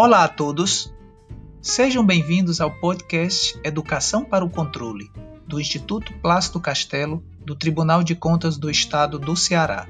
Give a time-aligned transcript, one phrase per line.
[0.00, 0.94] Olá a todos!
[1.60, 5.10] Sejam bem-vindos ao podcast Educação para o Controle,
[5.44, 9.88] do Instituto Plácido Castelo, do Tribunal de Contas do Estado do Ceará.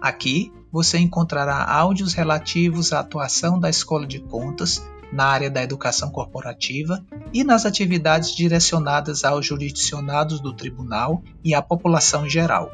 [0.00, 6.08] Aqui você encontrará áudios relativos à atuação da Escola de Contas na área da educação
[6.08, 12.70] corporativa e nas atividades direcionadas aos jurisdicionados do tribunal e à população em geral.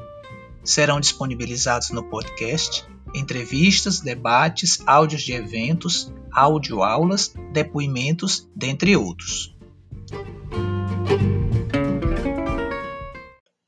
[0.63, 9.55] Serão disponibilizados no podcast entrevistas, debates, áudios de eventos, audioaulas, depoimentos, dentre outros.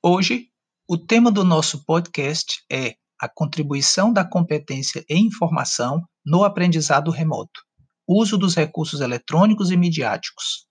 [0.02, 0.48] Hoje,
[0.88, 7.62] o tema do nosso podcast é a contribuição da competência em informação no aprendizado remoto,
[8.06, 10.66] uso dos recursos eletrônicos e midiáticos.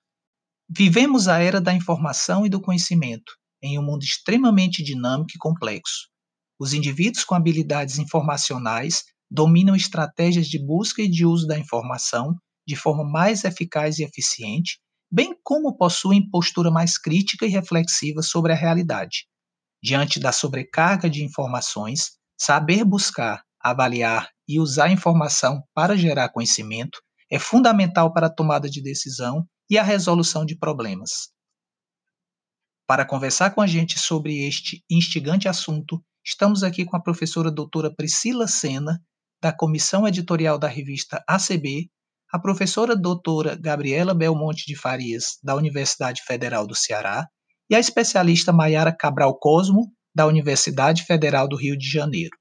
[0.69, 6.12] Vivemos a era da informação e do conhecimento, em um mundo extremamente dinâmico e complexo.
[6.59, 12.75] Os indivíduos com habilidades informacionais dominam estratégias de busca e de uso da informação de
[12.75, 14.79] forma mais eficaz e eficiente,
[15.11, 19.25] bem como possuem postura mais crítica e reflexiva sobre a realidade.
[19.83, 27.39] Diante da sobrecarga de informações, saber buscar, avaliar e usar informação para gerar conhecimento é
[27.39, 31.29] fundamental para a tomada de decisão e a resolução de problemas.
[32.87, 37.93] Para conversar com a gente sobre este instigante assunto, Estamos aqui com a professora doutora
[37.93, 39.01] Priscila Sena,
[39.41, 41.89] da Comissão Editorial da revista ACB,
[42.31, 47.27] a professora doutora Gabriela Belmonte de Farias, da Universidade Federal do Ceará,
[47.69, 52.37] e a especialista Maiara Cabral Cosmo, da Universidade Federal do Rio de Janeiro.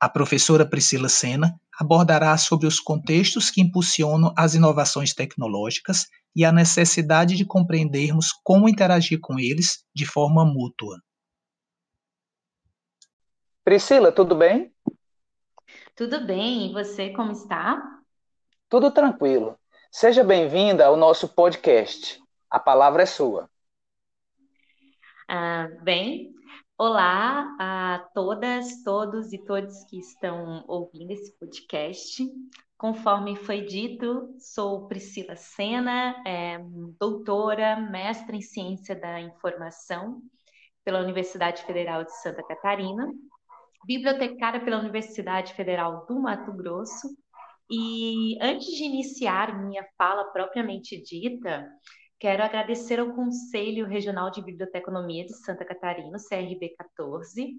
[0.00, 6.50] A professora Priscila Sena abordará sobre os contextos que impulsionam as inovações tecnológicas e a
[6.50, 10.98] necessidade de compreendermos como interagir com eles de forma mútua.
[13.62, 14.72] Priscila, tudo bem?
[15.94, 18.00] Tudo bem, e você como está?
[18.70, 19.58] Tudo tranquilo.
[19.92, 22.18] Seja bem-vinda ao nosso podcast.
[22.48, 23.50] A palavra é sua.
[25.28, 26.34] Ah, bem,
[26.82, 32.26] Olá a todas, todos e todos que estão ouvindo esse podcast.
[32.78, 36.58] Conforme foi dito, sou Priscila Sena, é,
[36.98, 40.22] doutora, mestra em Ciência da Informação
[40.82, 43.12] pela Universidade Federal de Santa Catarina,
[43.84, 47.08] bibliotecária pela Universidade Federal do Mato Grosso.
[47.70, 51.70] E antes de iniciar minha fala propriamente dita,
[52.20, 57.56] Quero agradecer ao Conselho Regional de Biblioteconomia de Santa Catarina, CRB 14,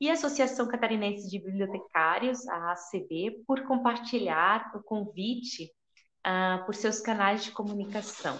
[0.00, 5.72] e a Associação Catarinense de Bibliotecários, a ACB, por compartilhar o convite
[6.24, 8.38] uh, por seus canais de comunicação.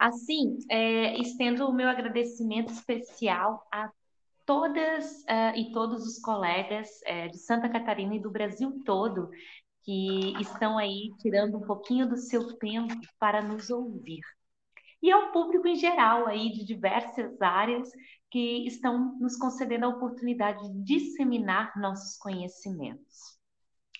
[0.00, 3.88] Assim, é, estendo o meu agradecimento especial a
[4.44, 9.30] todas uh, e todos os colegas uh, de Santa Catarina e do Brasil todo
[9.84, 14.22] que estão aí tirando um pouquinho do seu tempo para nos ouvir
[15.02, 17.90] e ao público em geral aí de diversas áreas
[18.30, 23.36] que estão nos concedendo a oportunidade de disseminar nossos conhecimentos.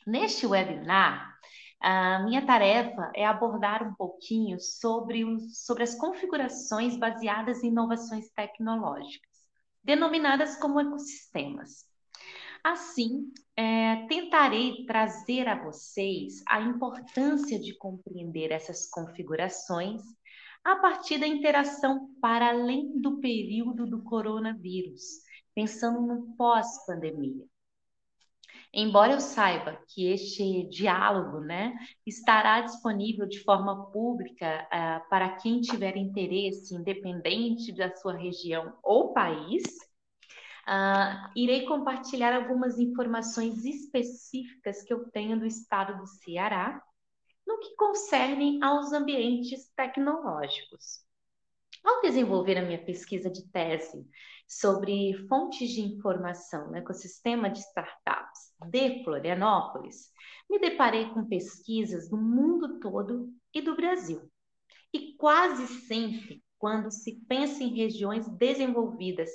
[0.07, 1.37] Neste webinar,
[1.81, 8.31] a minha tarefa é abordar um pouquinho sobre, os, sobre as configurações baseadas em inovações
[8.31, 9.31] tecnológicas,
[9.83, 11.85] denominadas como ecossistemas.
[12.63, 20.01] Assim, é, tentarei trazer a vocês a importância de compreender essas configurações
[20.65, 25.03] a partir da interação para além do período do coronavírus,
[25.55, 27.45] pensando no pós-pandemia.
[28.75, 31.75] Embora eu saiba que este diálogo né,
[32.07, 39.13] estará disponível de forma pública uh, para quem tiver interesse, independente da sua região ou
[39.13, 39.63] país,
[40.67, 46.83] uh, irei compartilhar algumas informações específicas que eu tenho do estado do Ceará
[47.53, 51.05] no que concerne aos ambientes tecnológicos.
[51.85, 54.07] Ao desenvolver a minha pesquisa de tese
[54.49, 60.11] sobre fontes de informação no ecossistema de startups de Florianópolis,
[60.49, 64.23] me deparei com pesquisas do mundo todo e do Brasil.
[64.91, 69.29] E quase sempre, quando se pensa em regiões desenvolvidas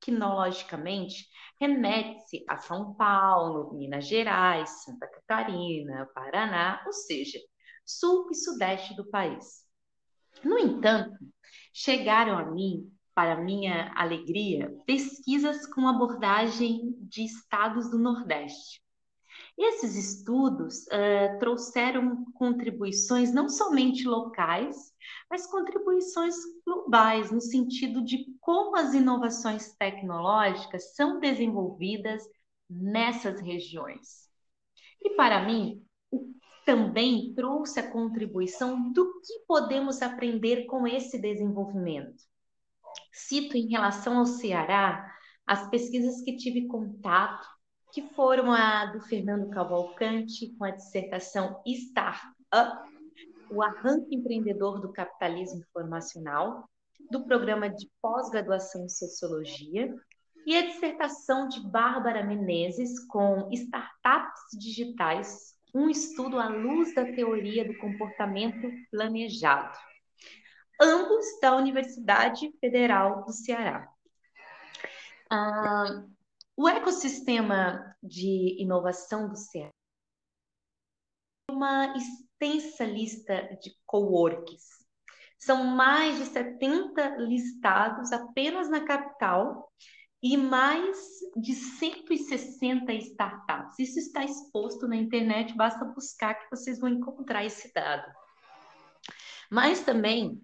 [0.00, 1.26] tecnologicamente,
[1.60, 7.38] remete-se a São Paulo, Minas Gerais, Santa Catarina, Paraná, ou seja,
[7.84, 9.64] sul e sudeste do país.
[10.42, 11.18] No entanto,
[11.72, 18.80] chegaram a mim, para minha alegria, pesquisas com abordagem de estados do Nordeste.
[19.62, 24.74] Esses estudos uh, trouxeram contribuições não somente locais,
[25.28, 26.34] mas contribuições
[26.66, 32.22] globais, no sentido de como as inovações tecnológicas são desenvolvidas
[32.70, 34.30] nessas regiões.
[35.02, 35.84] E para mim,
[36.64, 42.24] também trouxe a contribuição do que podemos aprender com esse desenvolvimento.
[43.12, 45.06] Cito em relação ao Ceará
[45.46, 47.46] as pesquisas que tive contato,
[47.92, 52.90] que foram a do Fernando Cavalcante, com a dissertação Startup,
[53.50, 56.68] o arranque empreendedor do capitalismo informacional,
[57.10, 59.92] do programa de pós-graduação em sociologia,
[60.46, 67.64] e a dissertação de Bárbara Menezes com Startups Digitais, um estudo à luz da teoria
[67.64, 69.76] do comportamento planejado.
[70.80, 73.86] Ambos da Universidade Federal do Ceará.
[75.28, 76.04] Ah,
[76.60, 79.72] o ecossistema de inovação do Ceará
[81.48, 84.66] é uma extensa lista de coworks.
[85.38, 89.72] São mais de 70 listados apenas na capital
[90.22, 90.98] e mais
[91.34, 93.78] de 160 startups.
[93.78, 98.06] Isso está exposto na internet, basta buscar que vocês vão encontrar esse dado.
[99.50, 100.38] Mas também,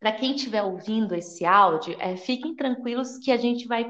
[0.00, 3.84] para quem estiver ouvindo esse áudio, é, fiquem tranquilos que a gente vai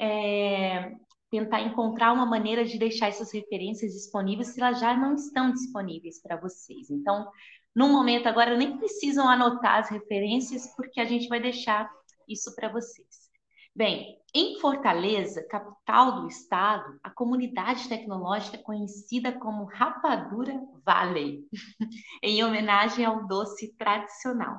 [0.00, 0.92] é,
[1.30, 6.20] tentar encontrar uma maneira de deixar essas referências disponíveis se elas já não estão disponíveis
[6.20, 6.90] para vocês.
[6.90, 7.30] Então,
[7.74, 11.88] no momento agora, nem precisam anotar as referências, porque a gente vai deixar
[12.26, 13.30] isso para vocês.
[13.74, 21.44] Bem, em Fortaleza, capital do estado, a comunidade tecnológica é conhecida como Rapadura Valley,
[22.22, 24.58] em homenagem ao doce tradicional.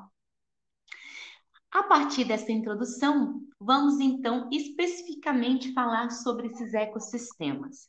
[1.72, 7.88] A partir dessa introdução, vamos então especificamente falar sobre esses ecossistemas,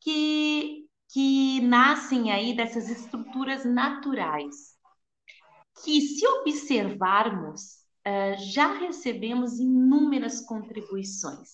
[0.00, 4.76] que, que nascem aí dessas estruturas naturais,
[5.84, 11.50] que se observarmos uh, já recebemos inúmeras contribuições,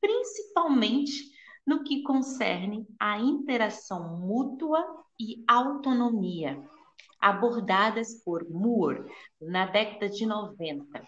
[0.00, 1.30] principalmente
[1.64, 4.84] no que concerne à interação mútua
[5.18, 6.60] e autonomia,
[7.24, 9.10] abordadas por Moore
[9.40, 11.02] na década de 90,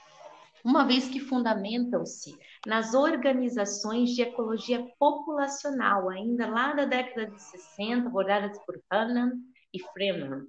[0.65, 2.35] uma vez que fundamentam-se
[2.67, 9.33] nas organizações de ecologia populacional, ainda lá da década de 60, abordadas por Hannan
[9.75, 10.47] e Freeman.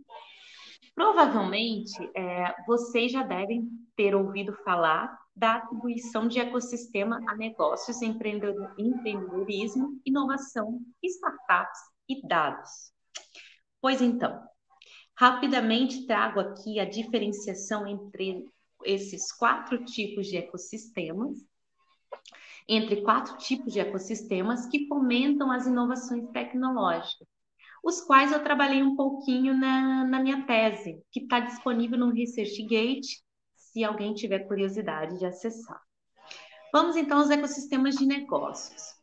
[0.95, 3.67] Provavelmente, é, vocês já devem
[3.97, 12.71] ter ouvido falar da atribuição de ecossistema a negócios, empreendedorismo, inovação, startups e dados.
[13.81, 14.41] Pois então,
[15.17, 18.45] rapidamente trago aqui a diferenciação entre
[18.85, 21.37] esses quatro tipos de ecossistemas,
[22.67, 27.27] entre quatro tipos de ecossistemas que fomentam as inovações tecnológicas
[27.83, 33.23] os quais eu trabalhei um pouquinho na, na minha tese, que está disponível no ResearchGate,
[33.55, 35.81] se alguém tiver curiosidade de acessar.
[36.73, 38.93] Vamos então aos ecossistemas de negócios.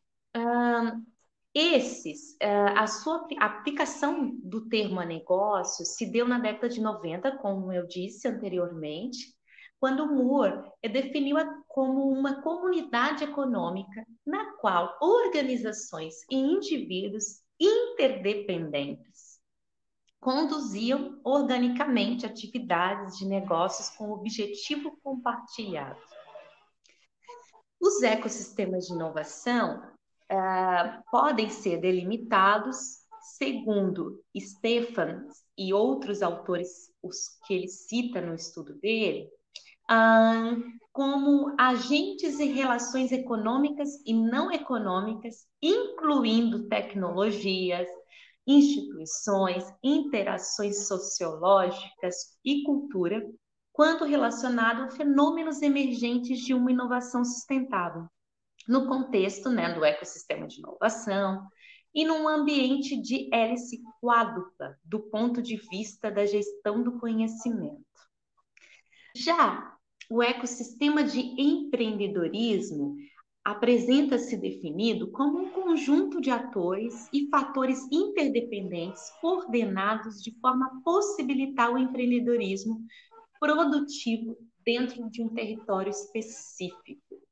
[1.55, 6.81] Esses, uh, a sua a aplicação do termo a negócio se deu na década de
[6.81, 9.33] 90, como eu disse anteriormente,
[9.79, 19.39] quando Moore definiu-a como uma comunidade econômica na qual organizações e indivíduos interdependentes.
[20.19, 26.01] Conduziam organicamente atividades de negócios com objetivo compartilhado.
[27.79, 29.94] Os ecossistemas de inovação
[30.33, 33.05] uh, podem ser delimitados,
[33.39, 35.27] segundo Stefan
[35.57, 39.29] e outros autores, os que ele cita no estudo dele,
[40.93, 47.89] como agentes e relações econômicas e não econômicas, incluindo tecnologias,
[48.47, 53.27] instituições, interações sociológicas e cultura,
[53.73, 58.07] quanto relacionado a fenômenos emergentes de uma inovação sustentável,
[58.69, 61.47] no contexto né, do ecossistema de inovação
[61.95, 67.85] e num ambiente de hélice quádrupla, do ponto de vista da gestão do conhecimento.
[69.17, 69.77] Já
[70.11, 72.97] o ecossistema de empreendedorismo
[73.45, 81.71] apresenta-se definido como um conjunto de atores e fatores interdependentes coordenados de forma a possibilitar
[81.71, 82.85] o empreendedorismo
[83.39, 87.24] produtivo dentro de um território específico.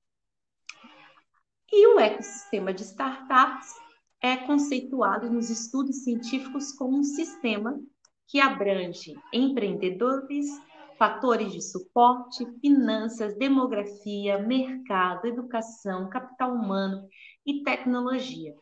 [1.75, 3.75] E o ecossistema de startups
[4.21, 7.81] é conceituado nos estudos científicos como um sistema
[8.29, 10.47] que abrange empreendedores,
[10.99, 17.09] fatores de suporte, finanças, demografia, mercado, educação, capital humano
[17.47, 18.55] e tecnologia.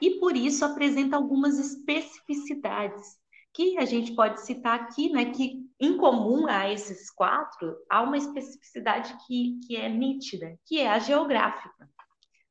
[0.00, 3.20] e por isso apresenta algumas especificidades
[3.52, 8.16] que a gente pode citar aqui, né, que em comum a esses quatro, há uma
[8.16, 11.88] especificidade que, que é nítida, que é a geográfica.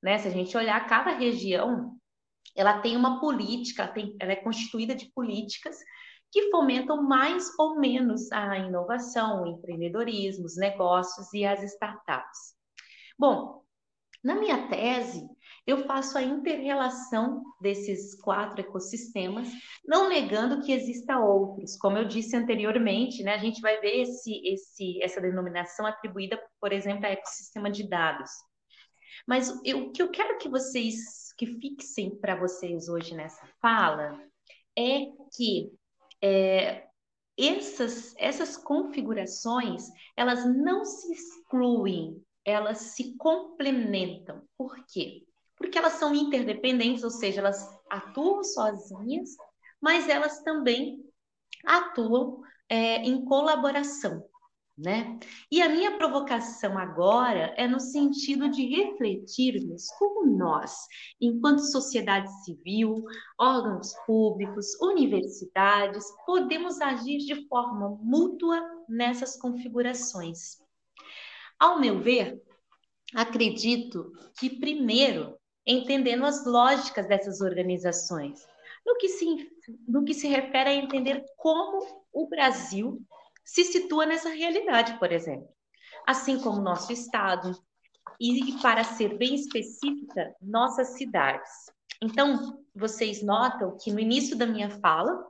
[0.02, 0.18] Né?
[0.18, 1.96] Se a gente olhar cada região,
[2.56, 5.78] ela tem uma política, ela, tem, ela é constituída de políticas
[6.32, 12.56] que fomentam mais ou menos a inovação, o empreendedorismo, os negócios e as startups.
[13.20, 13.62] Bom,
[14.24, 15.28] na minha tese,
[15.66, 19.48] eu faço a interrelação desses quatro ecossistemas,
[19.86, 21.78] não negando que exista outros.
[21.78, 26.72] Como eu disse anteriormente, né, a gente vai ver esse, esse, essa denominação atribuída, por
[26.72, 28.32] exemplo, a ecossistema de dados.
[29.28, 34.20] Mas o que eu quero que vocês que fixem para vocês hoje nessa fala
[34.78, 35.72] é que
[36.22, 36.88] é,
[37.38, 44.44] essas, essas configurações elas não se excluem, elas se complementam.
[44.58, 45.26] Por quê?
[45.56, 49.30] Porque elas são interdependentes, ou seja, elas atuam sozinhas,
[49.80, 51.04] mas elas também
[51.66, 54.24] atuam é, em colaboração
[54.78, 55.20] né?
[55.52, 60.76] E a minha provocação agora é no sentido de refletirmos como nós,
[61.20, 63.04] enquanto sociedade civil,
[63.40, 70.58] órgãos públicos, universidades, podemos agir de forma mútua nessas configurações.
[71.60, 72.42] Ao meu ver,
[73.14, 78.48] acredito que primeiro entendendo as lógicas dessas organizações,
[78.86, 79.26] no que se,
[79.88, 83.00] no que se refere a entender como o Brasil
[83.44, 85.48] se situa nessa realidade, por exemplo.
[86.08, 87.52] Assim como nosso estado,
[88.20, 91.50] e para ser bem específica, nossas cidades.
[92.02, 95.26] Então, vocês notam que no início da minha fala,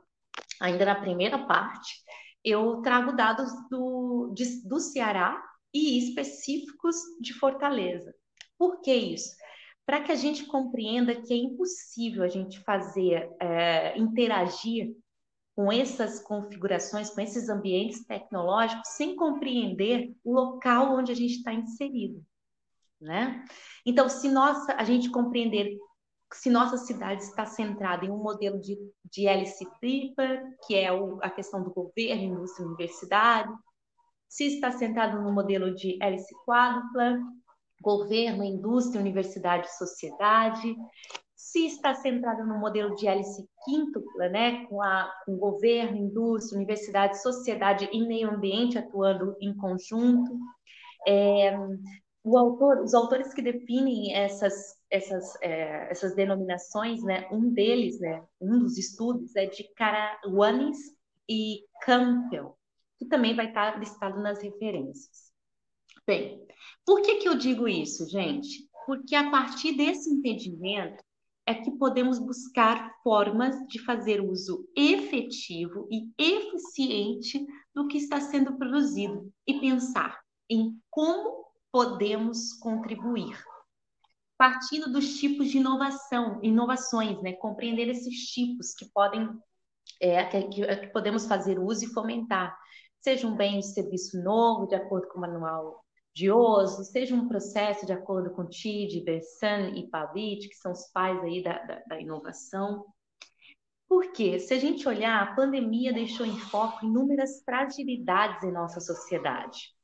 [0.60, 2.02] ainda na primeira parte,
[2.44, 5.42] eu trago dados do, de, do Ceará
[5.72, 8.14] e específicos de Fortaleza.
[8.58, 9.34] Por que isso?
[9.86, 14.94] Para que a gente compreenda que é impossível a gente fazer, é, interagir
[15.54, 21.52] com essas configurações, com esses ambientes tecnológicos, sem compreender o local onde a gente está
[21.52, 22.22] inserido,
[23.00, 23.44] né?
[23.84, 25.76] Então, se nossa, a gente compreender
[26.34, 31.18] se nossa cidade está centrada em um modelo de, de hélice tripla, que é o,
[31.22, 33.52] a questão do governo, indústria universidade,
[34.28, 37.18] se está centrado no modelo de hélice quádrupla,
[37.82, 40.74] governo, indústria, universidade sociedade,
[41.52, 47.20] se está centrada no modelo de hélice quíntupla, né, com, a, com governo, indústria, universidade,
[47.20, 50.34] sociedade e meio ambiente atuando em conjunto.
[51.06, 51.54] É,
[52.24, 54.54] autor, os autores que definem essas,
[54.90, 60.78] essas, é, essas denominações, né, um deles, né, um dos estudos é de Karawanis
[61.28, 62.56] e Campbell,
[62.98, 65.30] que também vai estar listado nas referências.
[66.06, 66.46] Bem,
[66.86, 68.66] por que, que eu digo isso, gente?
[68.86, 71.02] Porque a partir desse entendimento,
[71.46, 77.44] é que podemos buscar formas de fazer uso efetivo e eficiente
[77.74, 83.42] do que está sendo produzido e pensar em como podemos contribuir.
[84.38, 87.32] Partindo dos tipos de inovação, inovações, né?
[87.32, 89.28] compreender esses tipos que podem,
[90.00, 92.56] é, que, que podemos fazer uso e fomentar,
[93.00, 95.82] seja um bem de serviço novo, de acordo com o manual
[96.12, 101.18] odioso, seja um processo de acordo com Tid, Bersan e Pavlit, que são os pais
[101.22, 102.84] aí da, da, da inovação.
[103.88, 109.74] Porque, se a gente olhar, a pandemia deixou em foco inúmeras fragilidades em nossa sociedade.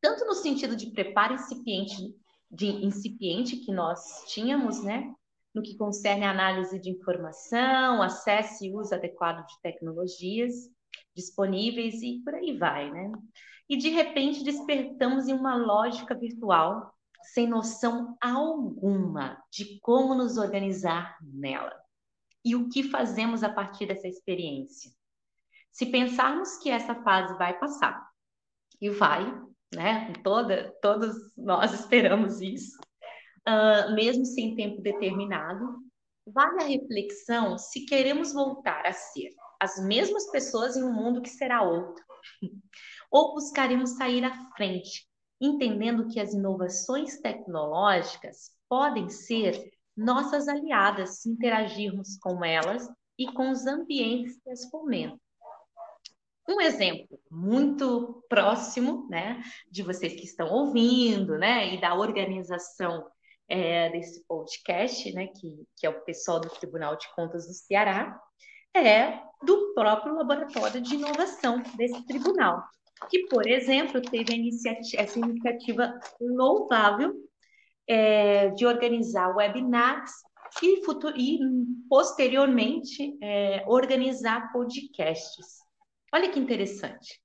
[0.00, 2.14] Tanto no sentido de preparo incipiente,
[2.50, 5.14] de incipiente que nós tínhamos, né?
[5.54, 10.52] No que concerne a análise de informação, acesso e uso adequado de tecnologias
[11.14, 13.10] disponíveis e por aí vai, né?
[13.70, 21.16] E de repente despertamos em uma lógica virtual sem noção alguma de como nos organizar
[21.22, 21.80] nela
[22.44, 24.90] e o que fazemos a partir dessa experiência.
[25.70, 28.10] Se pensarmos que essa fase vai passar,
[28.80, 29.24] e vai,
[29.72, 30.12] né?
[30.24, 32.76] Toda, todos nós esperamos isso,
[33.46, 35.78] uh, mesmo sem tempo determinado,
[36.26, 39.28] vale a reflexão se queremos voltar a ser
[39.60, 42.02] as mesmas pessoas em um mundo que será outro
[43.10, 45.06] ou buscaremos sair à frente,
[45.40, 52.88] entendendo que as inovações tecnológicas podem ser nossas aliadas se interagirmos com elas
[53.18, 55.18] e com os ambientes que as fomentam.
[56.48, 63.06] Um exemplo muito próximo, né, de vocês que estão ouvindo, né, e da organização
[63.48, 68.18] é, desse podcast, né, que, que é o pessoal do Tribunal de Contas do Ceará,
[68.74, 72.62] é do próprio laboratório de inovação desse tribunal,
[73.08, 77.14] que, por exemplo, teve iniciativa, essa iniciativa louvável
[77.88, 80.10] é, de organizar webinars
[80.62, 81.38] e, futuro, e
[81.88, 85.60] posteriormente é, organizar podcasts.
[86.12, 87.20] Olha que interessante.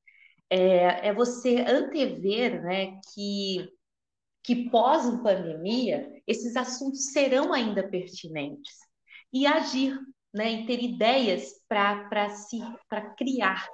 [0.50, 3.68] É, é você antever né, que,
[4.44, 8.76] que pós-pandemia esses assuntos serão ainda pertinentes
[9.34, 10.00] e agir
[10.34, 13.68] né, e ter ideias para criar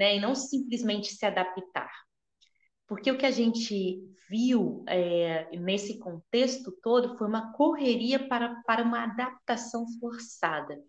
[0.00, 1.92] né, e não simplesmente se adaptar.
[2.88, 8.82] Porque o que a gente viu é, nesse contexto todo foi uma correria para, para
[8.82, 10.82] uma adaptação forçada.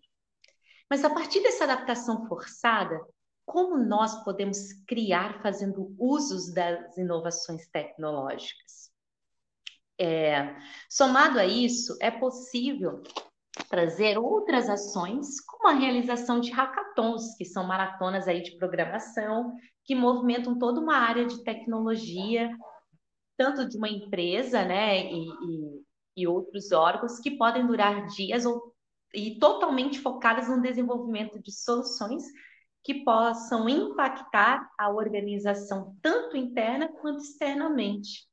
[0.88, 2.98] Mas a partir dessa adaptação forçada,
[3.44, 8.90] como nós podemos criar fazendo usos das inovações tecnológicas?
[10.00, 10.56] É,
[10.88, 13.02] somado a isso, é possível
[13.68, 19.54] trazer outras ações, como a realização de hackathons, que são maratonas aí de programação,
[19.84, 22.50] que movimentam toda uma área de tecnologia,
[23.36, 25.82] tanto de uma empresa, né, e, e,
[26.18, 28.74] e outros órgãos, que podem durar dias ou,
[29.14, 32.22] e totalmente focadas no desenvolvimento de soluções
[32.84, 38.26] que possam impactar a organização tanto interna quanto externamente.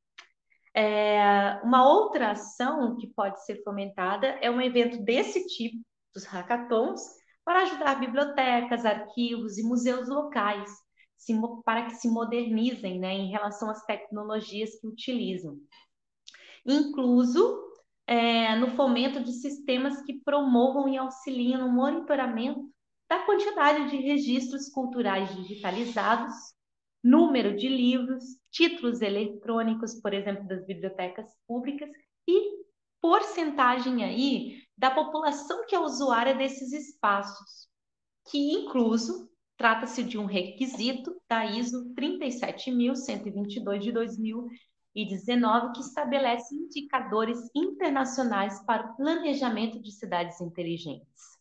[0.75, 5.77] É, uma outra ação que pode ser fomentada é um evento desse tipo,
[6.13, 7.01] dos hackathons,
[7.43, 10.69] para ajudar bibliotecas, arquivos e museus locais
[11.17, 11.33] se,
[11.65, 15.57] para que se modernizem né, em relação às tecnologias que utilizam.
[16.65, 17.69] Incluso
[18.07, 22.69] é, no fomento de sistemas que promovam e auxiliem no monitoramento
[23.09, 26.33] da quantidade de registros culturais digitalizados
[27.03, 31.89] número de livros, títulos eletrônicos, por exemplo, das bibliotecas públicas
[32.27, 32.59] e
[33.01, 37.69] porcentagem aí da população que é usuária desses espaços,
[38.29, 48.63] que incluso trata-se de um requisito da ISO 37122 de 2019 que estabelece indicadores internacionais
[48.65, 51.39] para o planejamento de cidades inteligentes.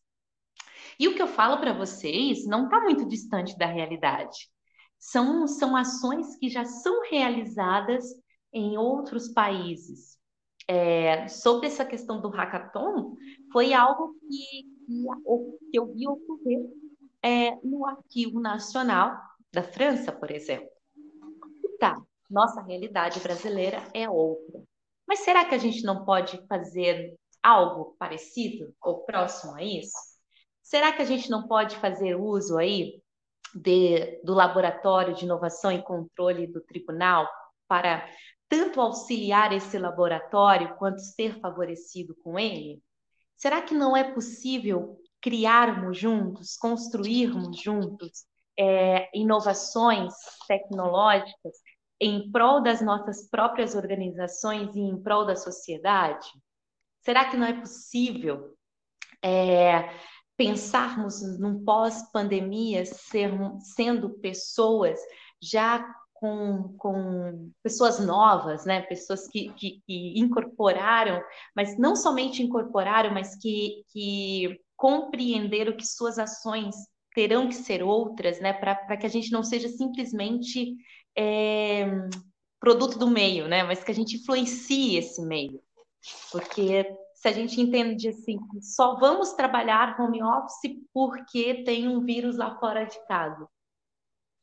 [0.98, 4.48] E o que eu falo para vocês não está muito distante da realidade
[4.98, 8.04] são, são ações que já são realizadas
[8.52, 10.18] em outros países.
[10.66, 13.16] É, sobre essa questão do hackathon,
[13.52, 14.64] foi algo que,
[15.70, 16.60] que, eu vi ocorrer
[17.22, 19.16] é, no Arquivo Nacional
[19.52, 20.68] da França, por exemplo.
[21.78, 21.96] Tá,
[22.28, 24.62] nossa realidade brasileira é outra.
[25.06, 29.96] Mas será que a gente não pode fazer algo parecido ou próximo a isso?
[30.62, 33.00] Será que a gente não pode fazer uso aí
[33.54, 37.28] de, do Laboratório de Inovação e Controle do Tribunal
[37.66, 38.08] para
[38.48, 42.82] tanto auxiliar esse laboratório quanto ser favorecido com ele?
[43.36, 48.24] Será que não é possível criarmos juntos, construirmos juntos
[48.58, 50.14] é, inovações
[50.46, 51.56] tecnológicas
[52.00, 56.28] em prol das nossas próprias organizações e em prol da sociedade?
[57.00, 58.54] Será que não é possível
[59.22, 59.90] é,
[60.38, 64.96] pensarmos num pós-pandemia sendo pessoas
[65.42, 68.82] já com, com pessoas novas, né?
[68.82, 71.20] pessoas que, que, que, incorporaram,
[71.54, 76.76] mas não somente incorporaram, mas que, que compreenderam que suas ações
[77.14, 78.52] terão que ser outras, né?
[78.52, 80.76] para que a gente não seja simplesmente
[81.16, 81.84] é,
[82.60, 83.64] produto do meio, né?
[83.64, 85.60] mas que a gente influencie esse meio.
[86.30, 86.86] Porque
[87.18, 92.56] se a gente entende assim, só vamos trabalhar home office porque tem um vírus lá
[92.60, 93.48] fora de casa.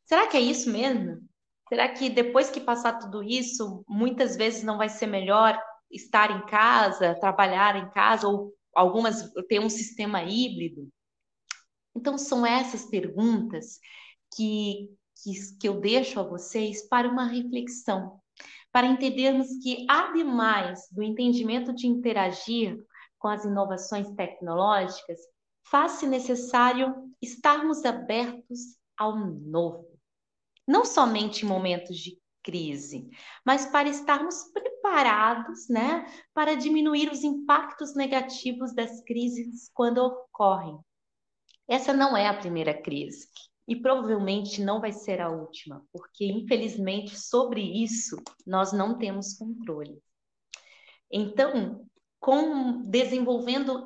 [0.03, 1.25] Será que é isso mesmo?
[1.69, 5.57] Será que depois que passar tudo isso, muitas vezes não vai ser melhor
[5.89, 10.89] estar em casa, trabalhar em casa, ou algumas ter um sistema híbrido?
[11.95, 13.79] Então, são essas perguntas
[14.35, 14.89] que,
[15.23, 18.19] que, que eu deixo a vocês para uma reflexão
[18.75, 22.77] para entendermos que, ademais do entendimento de interagir
[23.17, 25.17] com as inovações tecnológicas,
[25.63, 29.87] faz-se necessário estarmos abertos ao novo.
[30.67, 33.09] Não somente em momentos de crise,
[33.45, 40.77] mas para estarmos preparados, né, para diminuir os impactos negativos das crises quando ocorrem.
[41.65, 43.29] Essa não é a primeira crise
[43.67, 50.01] e provavelmente não vai ser a última, porque infelizmente sobre isso nós não temos controle.
[51.11, 51.87] Então,
[52.19, 53.83] com desenvolvendo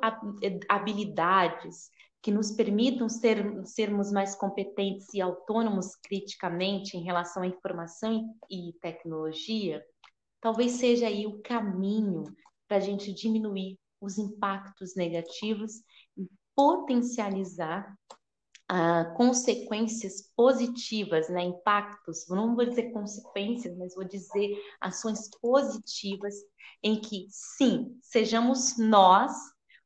[0.68, 1.90] habilidades
[2.22, 8.74] que nos permitam ser, sermos mais competentes e autônomos criticamente em relação à informação e
[8.80, 9.82] tecnologia,
[10.40, 12.24] talvez seja aí o caminho
[12.68, 15.72] para a gente diminuir os impactos negativos
[16.16, 17.94] e potencializar
[18.70, 26.34] uh, consequências positivas, né, impactos, não vou dizer consequências, mas vou dizer ações positivas
[26.82, 29.32] em que, sim, sejamos nós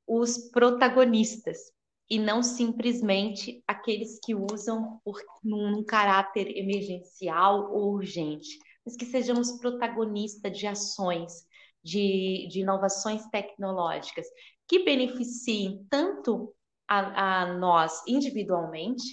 [0.07, 1.73] os protagonistas
[2.11, 9.53] e não simplesmente aqueles que usam por, num, caráter emergencial ou urgente, mas que sejamos
[9.53, 11.47] protagonistas de ações,
[11.83, 14.27] de, de inovações tecnológicas
[14.69, 16.55] que beneficiem tanto
[16.89, 19.05] a, a nós individualmente,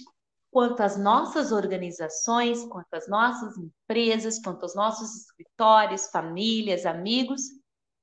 [0.50, 7.42] quanto as nossas organizações, quanto as nossas empresas, quanto os nossos escritórios, famílias, amigos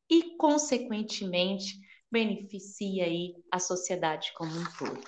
[0.10, 1.80] e, consequentemente,
[2.12, 5.00] beneficia aí a sociedade como um todo.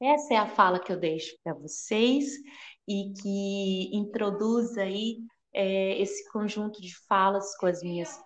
[0.00, 2.32] Essa é a fala que eu deixo para vocês
[2.86, 5.18] e que introduz aí
[5.52, 8.20] é, esse conjunto de falas com as minhas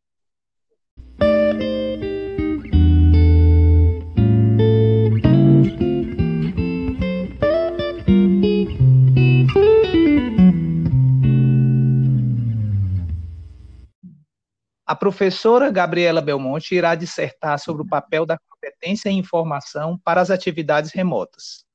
[14.88, 20.31] A professora Gabriela Belmonte irá dissertar sobre o papel da competência em informação para as
[20.31, 21.66] atividades remotas.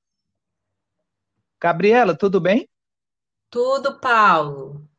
[1.61, 2.67] Gabriela, tudo bem?
[3.51, 4.89] Tudo, Paulo.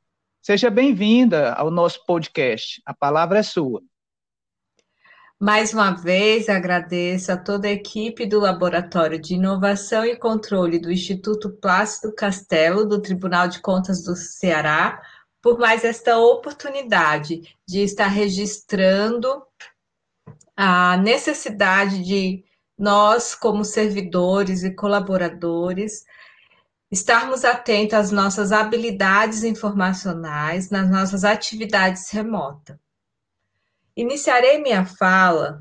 [0.40, 2.80] Seja bem-vinda ao nosso podcast.
[2.86, 3.82] A palavra é sua.
[5.40, 10.92] Mais uma vez, agradeço a toda a equipe do Laboratório de Inovação e Controle do
[10.92, 15.02] Instituto Plácido Castelo, do Tribunal de Contas do Ceará,
[15.44, 19.44] por mais esta oportunidade de estar registrando
[20.56, 22.42] a necessidade de
[22.78, 26.06] nós, como servidores e colaboradores,
[26.90, 32.78] estarmos atentos às nossas habilidades informacionais nas nossas atividades remotas.
[33.94, 35.60] Iniciarei minha fala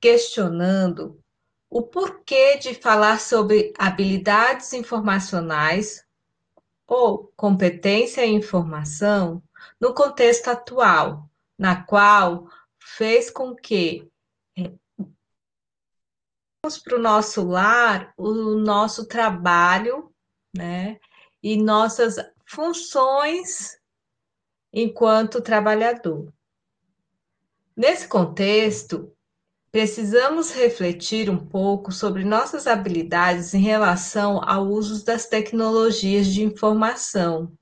[0.00, 1.20] questionando
[1.68, 6.07] o porquê de falar sobre habilidades informacionais
[6.88, 9.42] ou competência em informação
[9.78, 12.48] no contexto atual, na qual
[12.78, 14.10] fez com que
[14.56, 14.72] é,
[16.82, 20.12] para o nosso lar o nosso trabalho,
[20.56, 20.98] né,
[21.42, 23.78] e nossas funções
[24.72, 26.32] enquanto trabalhador.
[27.76, 29.14] Nesse contexto,
[29.70, 37.52] Precisamos refletir um pouco sobre nossas habilidades em relação ao uso das tecnologias de informação,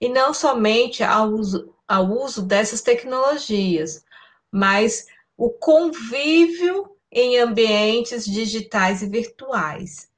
[0.00, 4.04] e não somente ao uso, ao uso dessas tecnologias,
[4.50, 10.10] mas o convívio em ambientes digitais e virtuais.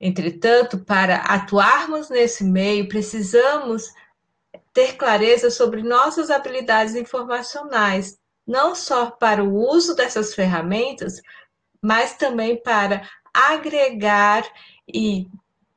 [0.00, 3.92] Entretanto, para atuarmos nesse meio, precisamos
[4.72, 11.20] ter clareza sobre nossas habilidades informacionais, não só para o uso dessas ferramentas,
[11.80, 14.44] mas também para agregar
[14.86, 15.28] e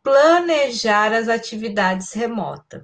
[0.03, 2.83] planejar as atividades remotas.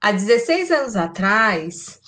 [0.00, 2.00] Há 16 anos atrás,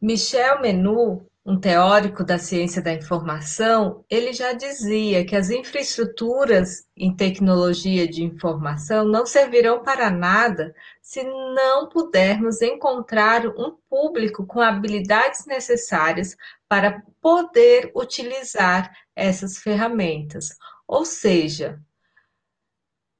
[0.00, 7.14] Michel Menu um teórico da ciência da informação, ele já dizia que as infraestruturas em
[7.14, 15.46] tecnologia de informação não servirão para nada se não pudermos encontrar um público com habilidades
[15.46, 16.36] necessárias
[16.68, 20.48] para poder utilizar essas ferramentas.
[20.84, 21.80] Ou seja,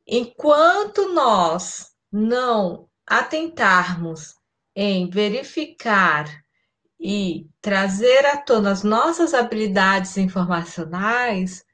[0.05, 4.35] enquanto nós não atentarmos
[4.75, 6.45] em verificar
[6.99, 11.65] e trazer à tona as nossas habilidades informacionais,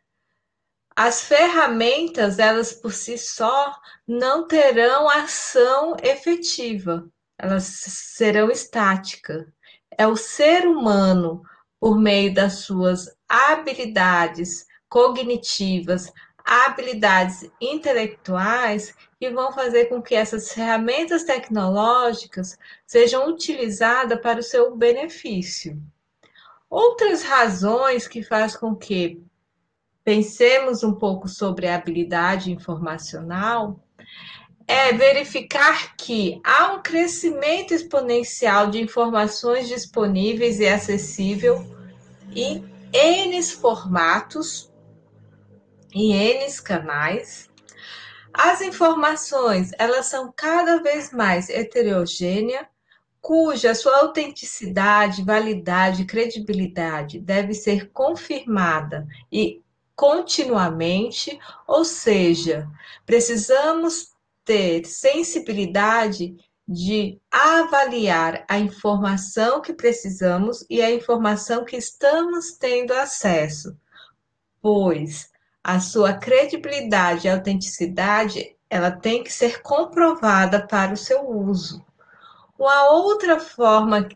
[0.95, 3.75] as ferramentas, elas por si só,
[4.07, 7.09] não terão ação efetiva,
[7.39, 9.47] elas serão estáticas.
[9.97, 11.43] É o ser humano,
[11.81, 16.13] por meio das suas habilidades cognitivas,
[16.45, 24.77] habilidades intelectuais, que vão fazer com que essas ferramentas tecnológicas sejam utilizadas para o seu
[24.77, 25.81] benefício.
[26.69, 29.23] Outras razões que faz com que
[30.05, 33.79] pensemos um pouco sobre a habilidade informacional,
[34.67, 41.65] é verificar que há um crescimento exponencial de informações disponíveis e acessível
[42.35, 44.72] em N formatos,
[45.93, 47.51] em N canais.
[48.33, 52.67] As informações, elas são cada vez mais heterogêneas,
[53.21, 59.63] cuja sua autenticidade, validade, credibilidade deve ser confirmada e
[59.95, 62.69] continuamente, ou seja,
[63.07, 64.11] precisamos
[64.45, 66.35] ter sensibilidade
[66.67, 73.77] de avaliar a informação que precisamos e a informação que estamos tendo acesso,
[74.61, 75.32] pois
[75.63, 81.85] a sua credibilidade e autenticidade ela tem que ser comprovada para o seu uso.
[82.59, 84.09] Uma outra forma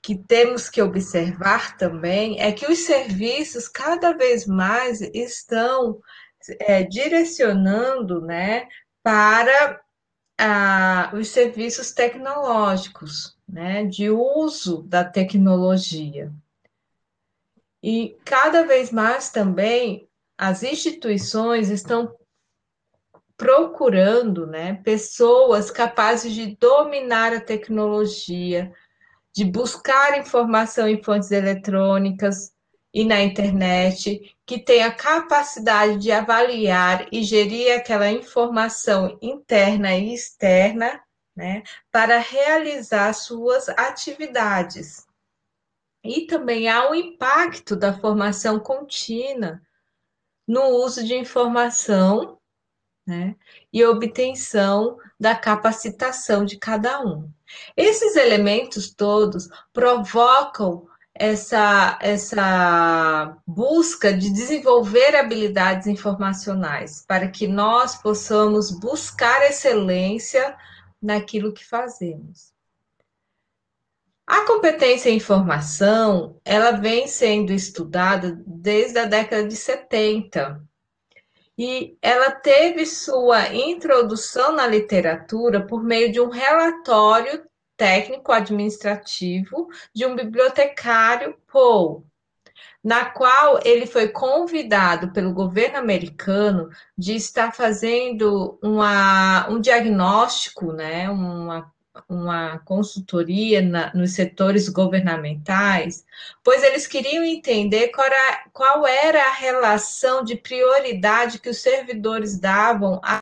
[0.00, 6.00] que temos que observar também é que os serviços cada vez mais estão
[6.60, 8.68] é, direcionando né,
[9.02, 9.80] para
[10.38, 16.32] ah, os serviços tecnológicos, né, de uso da tecnologia.
[17.82, 22.14] E cada vez mais também as instituições estão
[23.36, 28.72] procurando né, pessoas capazes de dominar a tecnologia,
[29.34, 32.52] de buscar informação em fontes eletrônicas
[32.94, 41.02] e na internet, que tenha capacidade de avaliar e gerir aquela informação interna e externa,
[41.34, 45.06] né, para realizar suas atividades.
[46.04, 49.60] E também há o impacto da formação contínua
[50.46, 52.38] no uso de informação
[53.06, 53.34] né,
[53.72, 57.30] e obtenção da capacitação de cada um.
[57.76, 68.70] Esses elementos todos provocam essa, essa busca de desenvolver habilidades informacionais para que nós possamos
[68.70, 70.56] buscar excelência
[71.00, 72.51] naquilo que fazemos.
[74.26, 80.62] A competência em informação, ela vem sendo estudada desde a década de 70.
[81.58, 87.44] E ela teve sua introdução na literatura por meio de um relatório
[87.76, 92.06] técnico-administrativo de um bibliotecário Paul,
[92.82, 101.10] na qual ele foi convidado pelo governo americano de estar fazendo uma, um diagnóstico, né,
[101.10, 101.72] uma,
[102.08, 106.04] uma consultoria na, nos setores governamentais,
[106.42, 112.38] pois eles queriam entender qual era, qual era a relação de prioridade que os servidores
[112.38, 113.18] davam a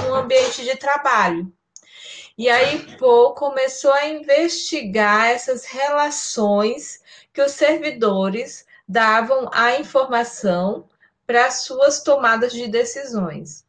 [0.00, 1.52] um ambiente de trabalho.
[2.36, 7.00] E aí Paul começou a investigar essas relações
[7.32, 10.88] que os servidores davam à informação
[11.26, 13.63] para suas tomadas de decisões.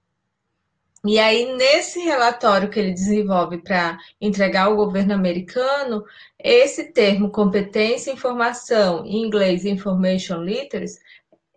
[1.08, 6.04] E aí, nesse relatório que ele desenvolve para entregar ao governo americano,
[6.40, 11.00] esse termo competência informação, em inglês information literacy,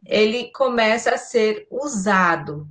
[0.04, 2.68] ele começa a ser usado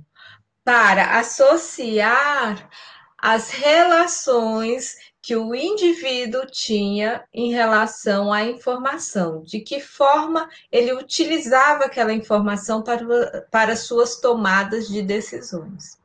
[0.64, 2.70] para associar
[3.18, 11.86] as relações que o indivíduo tinha em relação à informação, de que forma ele utilizava
[11.86, 15.97] aquela informação para, para suas tomadas de decisões.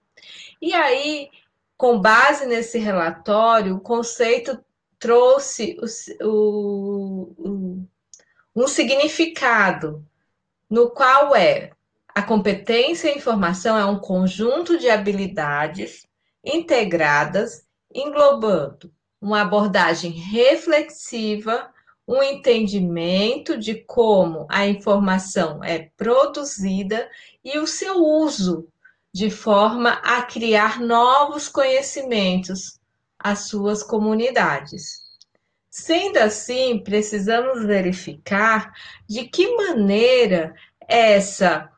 [0.65, 1.29] E aí,
[1.75, 4.63] com base nesse relatório, o conceito
[4.97, 5.75] trouxe
[6.21, 7.87] o, o, o,
[8.55, 10.07] um significado,
[10.69, 11.71] no qual é
[12.15, 16.07] a competência em informação é um conjunto de habilidades
[16.41, 21.73] integradas, englobando uma abordagem reflexiva,
[22.07, 27.11] um entendimento de como a informação é produzida
[27.43, 28.71] e o seu uso,
[29.13, 32.79] de forma a criar novos conhecimentos
[33.19, 35.03] às suas comunidades.
[35.69, 38.73] Sendo assim, precisamos verificar
[39.07, 40.53] de que maneira
[40.87, 41.69] essa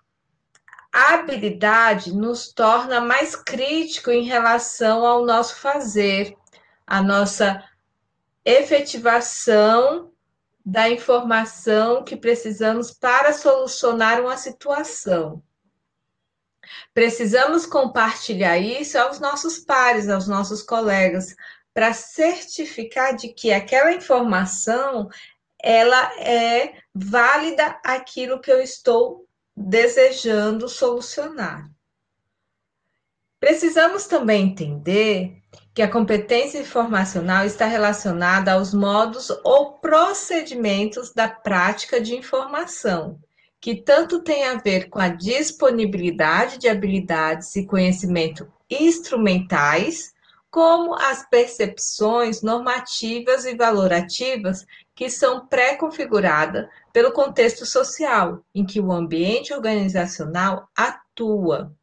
[0.91, 6.35] habilidade nos torna mais crítico em relação ao nosso fazer,
[6.87, 7.61] a nossa
[8.45, 10.11] efetivação
[10.65, 15.43] da informação que precisamos para solucionar uma situação.
[16.93, 21.35] Precisamos compartilhar isso aos nossos pares, aos nossos colegas,
[21.73, 25.09] para certificar de que aquela informação
[25.61, 31.69] ela é válida aquilo que eu estou desejando solucionar.
[33.39, 35.41] Precisamos também entender
[35.73, 43.19] que a competência informacional está relacionada aos modos ou procedimentos da prática de informação,
[43.65, 50.13] que tanto tem a ver com a disponibilidade de habilidades e conhecimento instrumentais,
[50.51, 58.91] como as percepções normativas e valorativas que são pré-configuradas pelo contexto social em que o
[58.91, 61.75] ambiente organizacional atua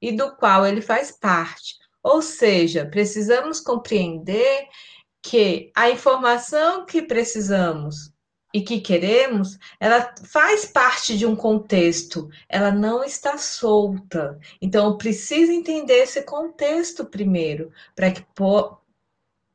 [0.00, 1.74] e do qual ele faz parte.
[2.00, 4.68] Ou seja, precisamos compreender
[5.20, 8.13] que a informação que precisamos
[8.54, 14.38] e que queremos, ela faz parte de um contexto, ela não está solta.
[14.62, 18.24] Então, eu preciso entender esse contexto primeiro, para que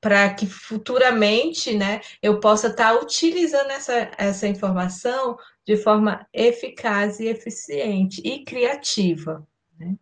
[0.02, 7.20] para que futuramente né, eu possa estar tá utilizando essa, essa informação de forma eficaz
[7.20, 9.46] e eficiente e criativa.
[9.78, 9.96] Né?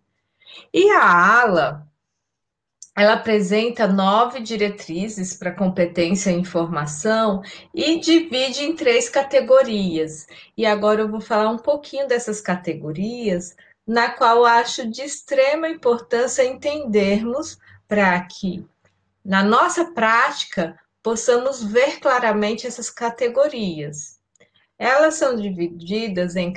[0.71, 1.87] E a ALA,
[2.97, 10.25] ela apresenta nove diretrizes para competência em informação e divide em três categorias.
[10.57, 13.55] E agora eu vou falar um pouquinho dessas categorias,
[13.85, 18.65] na qual acho de extrema importância entendermos para que,
[19.23, 24.17] na nossa prática, possamos ver claramente essas categorias.
[24.75, 26.51] Elas são divididas em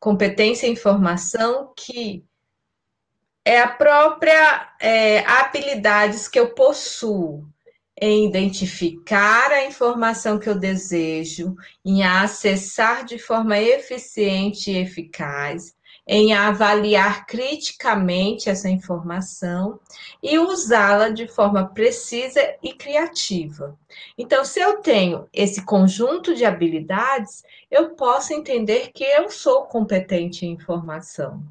[0.00, 2.24] competência em informação que
[3.44, 7.46] é a própria é, habilidades que eu possuo
[8.00, 11.54] em identificar a informação que eu desejo,
[11.84, 15.74] em acessar de forma eficiente e eficaz,
[16.06, 19.78] em avaliar criticamente essa informação
[20.22, 23.78] e usá-la de forma precisa e criativa.
[24.18, 30.44] Então, se eu tenho esse conjunto de habilidades, eu posso entender que eu sou competente
[30.44, 31.42] em informação.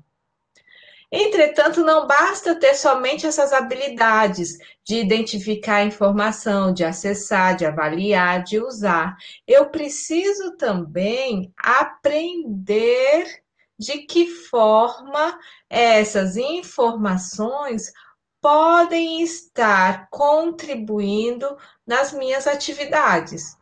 [1.16, 8.44] Entretanto, não basta ter somente essas habilidades de identificar a informação, de acessar, de avaliar,
[8.44, 9.16] de usar.
[9.46, 13.44] Eu preciso também aprender
[13.78, 15.38] de que forma
[15.70, 17.94] essas informações
[18.42, 23.56] podem estar contribuindo nas minhas atividades.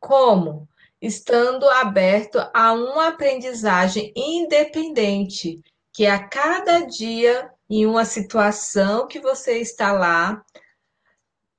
[0.00, 0.66] Como?
[0.98, 9.58] Estando aberto a uma aprendizagem independente que a cada dia, em uma situação que você
[9.58, 10.42] está lá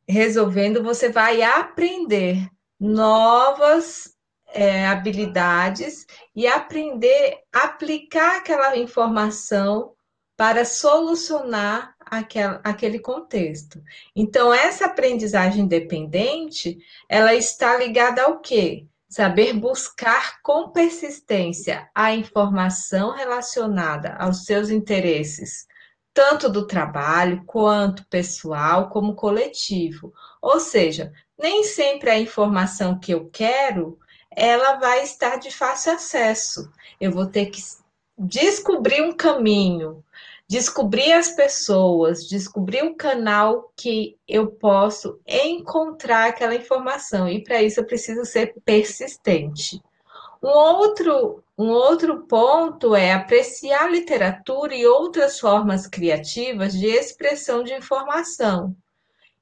[0.07, 4.13] resolvendo, você vai aprender novas
[4.47, 9.93] é, habilidades e aprender a aplicar aquela informação
[10.35, 11.95] para solucionar
[12.63, 13.81] aquele contexto.
[14.15, 18.85] Então, essa aprendizagem independente, ela está ligada ao quê?
[19.13, 25.67] Saber buscar com persistência a informação relacionada aos seus interesses,
[26.11, 30.11] tanto do trabalho quanto pessoal, como coletivo.
[30.41, 33.99] Ou seja, nem sempre a informação que eu quero,
[34.35, 36.71] ela vai estar de fácil acesso.
[36.99, 37.61] Eu vou ter que
[38.17, 40.03] descobrir um caminho,
[40.49, 47.27] descobrir as pessoas, descobrir o canal que eu posso encontrar aquela informação.
[47.27, 49.81] E para isso eu preciso ser persistente.
[50.43, 57.73] Um outro, um outro ponto é apreciar literatura e outras formas criativas de expressão de
[57.73, 58.75] informação.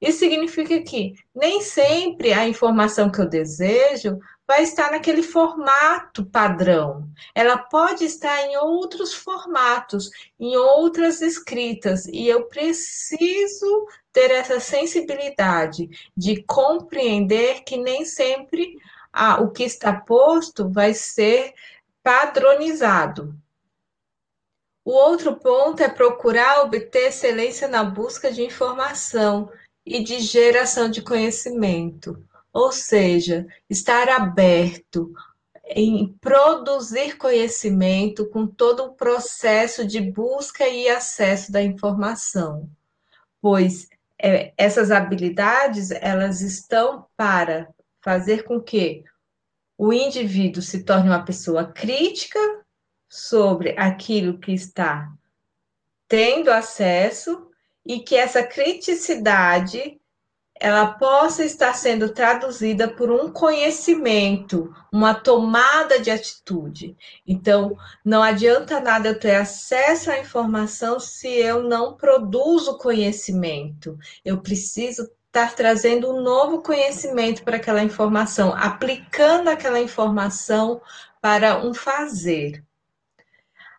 [0.00, 4.18] Isso significa que nem sempre a informação que eu desejo
[4.52, 7.08] vai estar naquele formato padrão.
[7.34, 15.88] Ela pode estar em outros formatos, em outras escritas, e eu preciso ter essa sensibilidade
[16.14, 18.76] de compreender que nem sempre
[19.10, 21.54] ah, o que está posto vai ser
[22.02, 23.34] padronizado.
[24.84, 29.50] O outro ponto é procurar obter excelência na busca de informação
[29.86, 35.12] e de geração de conhecimento ou seja, estar aberto
[35.64, 42.68] em produzir conhecimento com todo o processo de busca e acesso da informação,
[43.40, 43.88] pois
[44.18, 47.68] é, essas habilidades elas estão para
[48.00, 49.02] fazer com que
[49.78, 52.38] o indivíduo se torne uma pessoa crítica
[53.08, 55.10] sobre aquilo que está
[56.06, 57.50] tendo acesso
[57.84, 59.98] e que essa criticidade
[60.62, 66.96] ela possa estar sendo traduzida por um conhecimento, uma tomada de atitude.
[67.26, 73.98] Então, não adianta nada eu ter acesso à informação se eu não produzo conhecimento.
[74.24, 80.80] Eu preciso estar trazendo um novo conhecimento para aquela informação, aplicando aquela informação
[81.20, 82.62] para um fazer.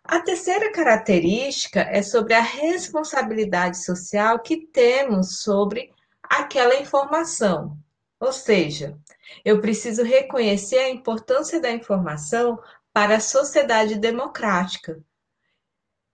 [0.04, 5.93] A terceira característica é sobre a responsabilidade social que temos sobre
[6.40, 7.78] aquela informação.
[8.20, 8.98] Ou seja,
[9.44, 12.58] eu preciso reconhecer a importância da informação
[12.92, 15.02] para a sociedade democrática.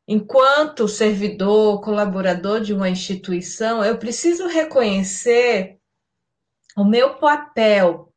[0.09, 5.79] Enquanto servidor, colaborador de uma instituição, eu preciso reconhecer
[6.77, 8.12] o meu papel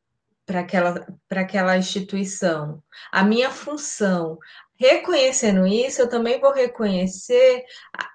[0.46, 2.82] para aquela, para aquela instituição,
[3.12, 4.40] a minha função.
[4.76, 7.64] Reconhecendo isso, eu também vou reconhecer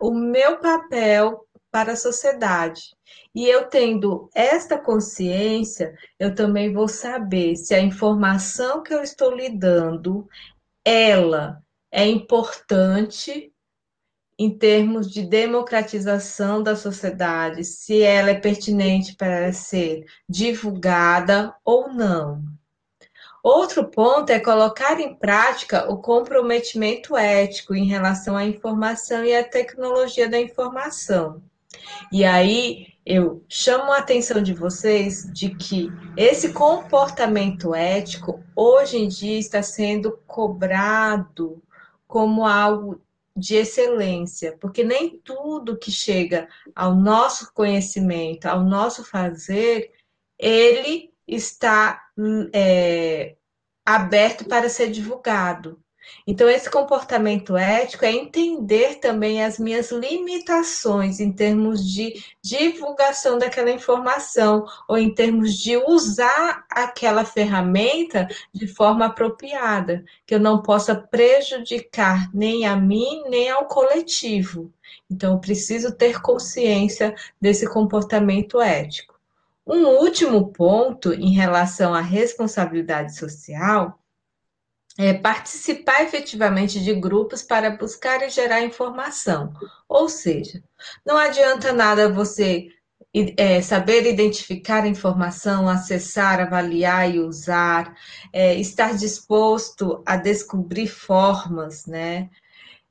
[0.00, 2.96] o meu papel para a sociedade.
[3.38, 9.32] E eu tendo esta consciência, eu também vou saber se a informação que eu estou
[9.32, 10.28] lhe dando,
[10.84, 13.52] ela é importante
[14.36, 22.42] em termos de democratização da sociedade, se ela é pertinente para ser divulgada ou não.
[23.40, 29.48] Outro ponto é colocar em prática o comprometimento ético em relação à informação e à
[29.48, 31.40] tecnologia da informação.
[32.12, 39.08] E aí eu chamo a atenção de vocês de que esse comportamento ético hoje em
[39.08, 41.62] dia está sendo cobrado
[42.06, 43.00] como algo
[43.34, 49.92] de excelência, porque nem tudo que chega ao nosso conhecimento, ao nosso fazer,
[50.38, 52.02] ele está
[52.52, 53.36] é,
[53.86, 55.80] aberto para ser divulgado.
[56.26, 63.70] Então, esse comportamento ético é entender também as minhas limitações em termos de divulgação daquela
[63.70, 70.94] informação, ou em termos de usar aquela ferramenta de forma apropriada, que eu não possa
[70.94, 74.72] prejudicar nem a mim, nem ao coletivo.
[75.10, 79.18] Então, eu preciso ter consciência desse comportamento ético.
[79.66, 83.98] Um último ponto em relação à responsabilidade social
[84.98, 89.52] é, participar efetivamente de grupos para buscar e gerar informação.
[89.88, 90.62] Ou seja,
[91.06, 92.68] não adianta nada você
[93.36, 97.94] é, saber identificar a informação, acessar, avaliar e usar,
[98.32, 102.28] é, estar disposto a descobrir formas, né?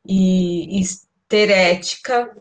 [0.06, 0.84] E, e
[1.28, 2.34] ter ética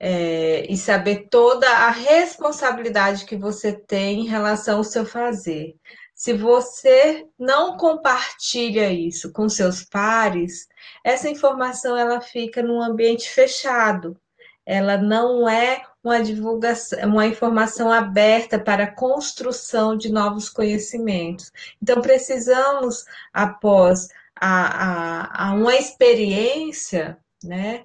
[0.00, 5.76] é, e saber toda a responsabilidade que você tem em relação ao seu fazer.
[6.24, 10.66] Se você não compartilha isso com seus pares,
[11.04, 14.18] essa informação ela fica num ambiente fechado.
[14.64, 21.52] Ela não é uma divulgação, uma informação aberta para a construção de novos conhecimentos.
[21.82, 27.84] Então, precisamos, após a, a, a uma experiência, né,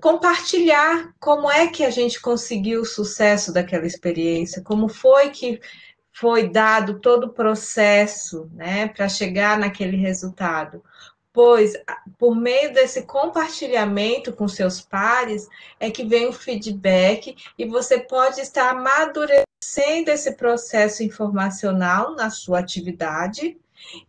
[0.00, 5.60] compartilhar como é que a gente conseguiu o sucesso daquela experiência, como foi que
[6.12, 10.82] foi dado todo o processo né, para chegar naquele resultado.
[11.32, 11.72] Pois,
[12.18, 15.48] por meio desse compartilhamento com seus pares,
[15.80, 22.58] é que vem o feedback e você pode estar amadurecendo esse processo informacional na sua
[22.58, 23.56] atividade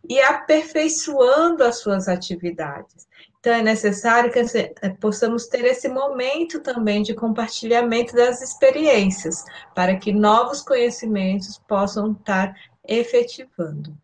[0.06, 3.08] e aperfeiçoando as suas atividades.
[3.44, 9.96] Então, é necessário que é, possamos ter esse momento também de compartilhamento das experiências, para
[9.96, 12.56] que novos conhecimentos possam estar
[12.88, 13.94] efetivando.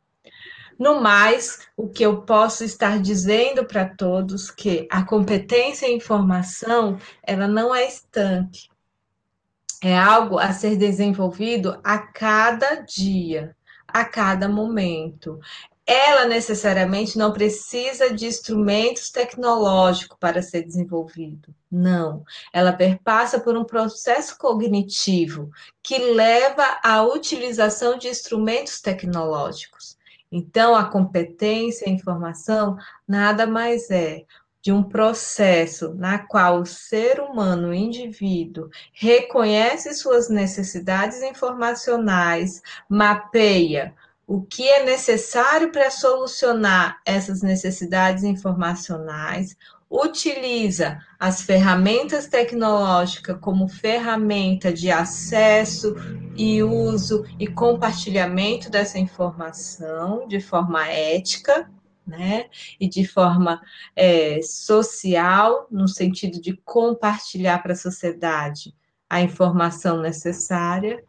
[0.79, 6.99] No mais, o que eu posso estar dizendo para todos que a competência em informação,
[7.23, 8.69] ela não é estanque.
[9.83, 13.57] É algo a ser desenvolvido a cada dia,
[13.89, 15.41] a cada momento
[15.93, 21.53] ela necessariamente não precisa de instrumentos tecnológicos para ser desenvolvido.
[21.69, 22.23] Não,
[22.53, 25.51] ela perpassa por um processo cognitivo
[25.83, 29.99] que leva à utilização de instrumentos tecnológicos.
[30.31, 32.77] Então, a competência a informação
[33.07, 34.25] nada mais é
[34.63, 43.93] de um processo na qual o ser humano, o indivíduo, reconhece suas necessidades informacionais, mapeia
[44.31, 49.57] o que é necessário para solucionar essas necessidades informacionais,
[49.91, 55.97] utiliza as ferramentas tecnológicas como ferramenta de acesso
[56.37, 61.69] e uso e compartilhamento dessa informação de forma ética,
[62.07, 62.47] né,
[62.79, 63.61] e de forma
[63.97, 68.73] é, social, no sentido de compartilhar para a sociedade
[69.09, 71.03] a informação necessária,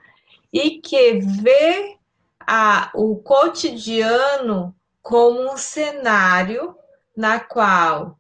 [0.52, 2.01] e que vê
[2.48, 6.76] a, o cotidiano como um cenário
[7.16, 8.20] na qual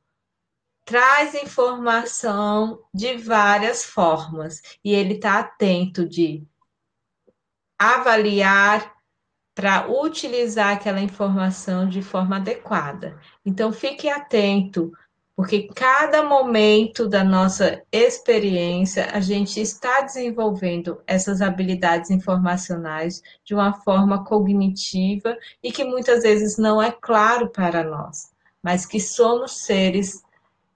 [0.86, 6.45] traz informação de várias formas e ele está atento de
[7.80, 8.93] avaliar
[9.53, 13.19] para utilizar aquela informação de forma adequada.
[13.45, 14.91] Então fique atento
[15.42, 23.74] porque cada momento da nossa experiência a gente está desenvolvendo essas habilidades informacionais de uma
[23.74, 28.30] forma cognitiva e que muitas vezes não é claro para nós.
[28.62, 30.22] mas que somos seres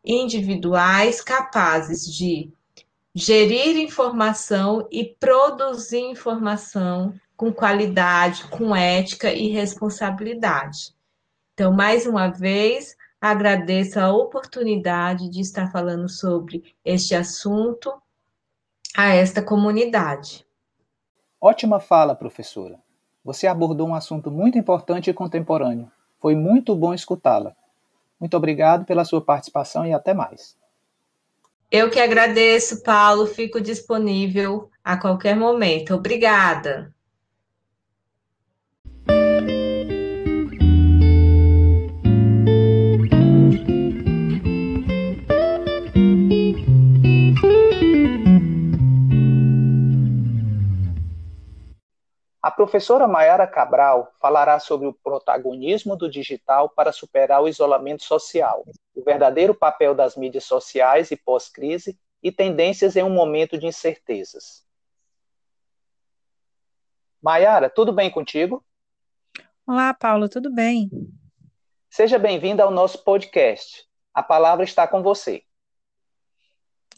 [0.04, 2.52] individuais capazes de
[3.14, 10.96] gerir informação e produzir informação com qualidade, com ética e responsabilidade.
[11.54, 12.98] Então, mais uma vez,
[13.32, 17.92] agradeço a oportunidade de estar falando sobre este assunto
[18.96, 20.46] a esta comunidade.
[21.42, 22.80] Ótima fala, professora.
[23.24, 25.92] Você abordou um assunto muito importante e contemporâneo.
[26.20, 27.56] Foi muito bom escutá-la.
[28.20, 30.56] Muito obrigado pela sua participação e até mais.
[31.72, 33.26] Eu que agradeço, Paulo.
[33.26, 35.96] Fico disponível a qualquer momento.
[35.96, 36.95] Obrigada.
[52.46, 58.64] A professora Mayara Cabral falará sobre o protagonismo do digital para superar o isolamento social,
[58.94, 64.64] o verdadeiro papel das mídias sociais e pós-crise e tendências em um momento de incertezas.
[67.20, 68.64] Mayara, tudo bem contigo?
[69.66, 70.92] Olá, Paulo, tudo bem?
[71.90, 73.88] Seja bem-vinda ao nosso podcast.
[74.14, 75.42] A palavra está com você.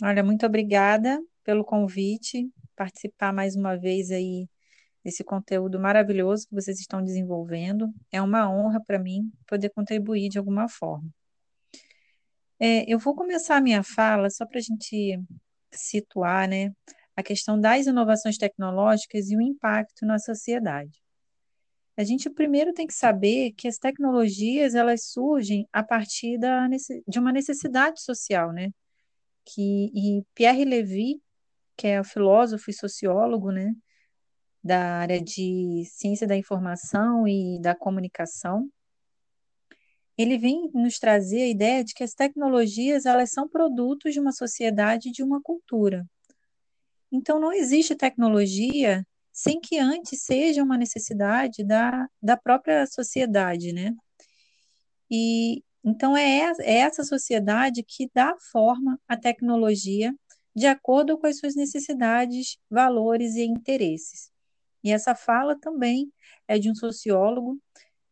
[0.03, 4.49] Olha, muito obrigada pelo convite, participar mais uma vez aí
[5.07, 7.93] esse conteúdo maravilhoso que vocês estão desenvolvendo.
[8.11, 11.09] É uma honra para mim poder contribuir de alguma forma.
[12.59, 15.17] É, eu vou começar a minha fala só para a gente
[15.71, 16.73] situar né,
[17.15, 21.01] a questão das inovações tecnológicas e o impacto na sociedade.
[21.95, 26.67] A gente primeiro tem que saber que as tecnologias elas surgem a partir da,
[27.07, 28.71] de uma necessidade social, né?
[29.45, 31.21] Que, e Pierre Levy,
[31.77, 33.73] que é filósofo e sociólogo, né,
[34.67, 38.69] da área de ciência da informação e da comunicação,
[40.17, 44.31] ele vem nos trazer a ideia de que as tecnologias elas são produtos de uma
[44.31, 46.05] sociedade e de uma cultura.
[47.11, 53.95] Então, não existe tecnologia sem que antes seja uma necessidade da, da própria sociedade, né?
[55.09, 60.13] E então é, é essa sociedade que dá forma à tecnologia
[60.55, 64.31] de acordo com as suas necessidades, valores e interesses.
[64.83, 66.11] E essa fala também
[66.47, 67.59] é de um sociólogo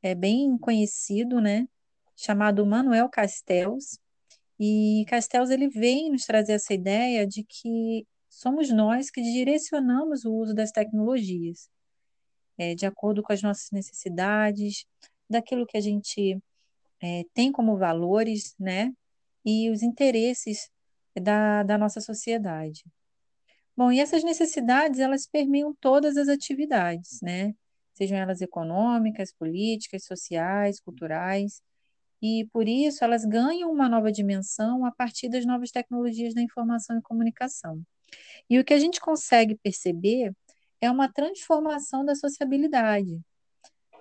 [0.01, 1.67] é bem conhecido, né,
[2.15, 3.99] chamado Manuel Castells.
[4.59, 10.33] E Castells ele vem nos trazer essa ideia de que somos nós que direcionamos o
[10.33, 11.69] uso das tecnologias,
[12.57, 14.85] é, de acordo com as nossas necessidades,
[15.29, 16.39] daquilo que a gente
[17.01, 18.93] é, tem como valores, né,
[19.43, 20.69] e os interesses
[21.19, 22.83] da, da nossa sociedade.
[23.77, 27.53] Bom, e essas necessidades, elas permeiam todas as atividades, né?
[27.93, 31.61] Sejam elas econômicas, políticas, sociais, culturais,
[32.21, 36.97] e por isso elas ganham uma nova dimensão a partir das novas tecnologias da informação
[36.97, 37.81] e comunicação.
[38.49, 40.33] E o que a gente consegue perceber
[40.81, 43.19] é uma transformação da sociabilidade,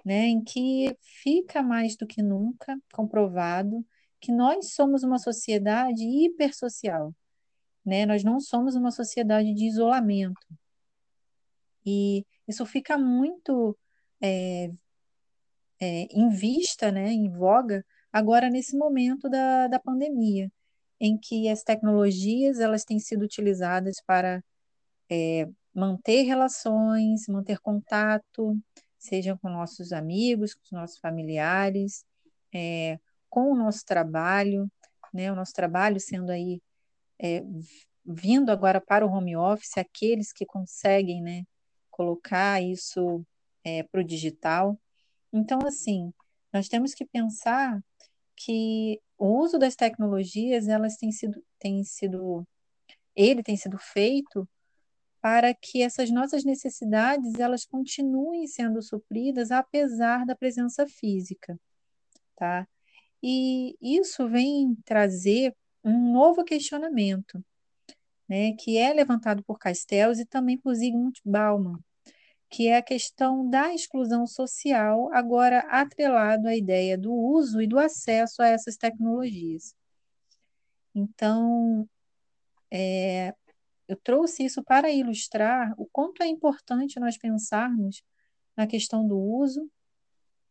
[0.05, 3.85] né, em que fica mais do que nunca comprovado
[4.20, 7.14] que nós somos uma sociedade hipersocial,
[7.85, 8.07] né?
[8.07, 10.47] Nós não somos uma sociedade de isolamento.
[11.87, 13.76] E isso fica muito
[14.20, 14.70] é,
[15.80, 20.51] é, em vista, né, em voga, agora nesse momento da, da pandemia,
[21.01, 24.43] em que as tecnologias elas têm sido utilizadas para
[25.11, 28.59] é, manter relações, manter contato,
[28.99, 32.05] seja com nossos amigos, com os nossos familiares,
[32.55, 34.70] é, com o nosso trabalho,
[35.12, 36.61] né, o nosso trabalho sendo aí
[37.25, 37.43] é,
[38.05, 41.45] vindo agora para o home office, aqueles que conseguem né,
[41.91, 43.25] colocar isso
[43.64, 44.79] é, para o digital.
[45.33, 46.12] Então, assim,
[46.53, 47.83] nós temos que pensar
[48.37, 52.47] que o uso das tecnologias, elas têm sido, têm sido
[53.16, 54.47] ele tem sido feito
[55.20, 61.59] para que essas nossas necessidades elas continuem sendo supridas apesar da presença física,
[62.37, 62.68] tá?
[63.22, 65.55] E isso vem trazer
[65.85, 67.45] um novo questionamento,
[68.28, 71.78] né, que é levantado por Castells e também por Zygmunt Bauman,
[72.49, 77.78] que é a questão da exclusão social, agora atrelado à ideia do uso e do
[77.78, 79.74] acesso a essas tecnologias.
[80.95, 81.89] Então,
[82.70, 83.35] é,
[83.89, 88.03] eu trouxe isso para ilustrar o quanto é importante nós pensarmos
[88.57, 89.68] na questão do uso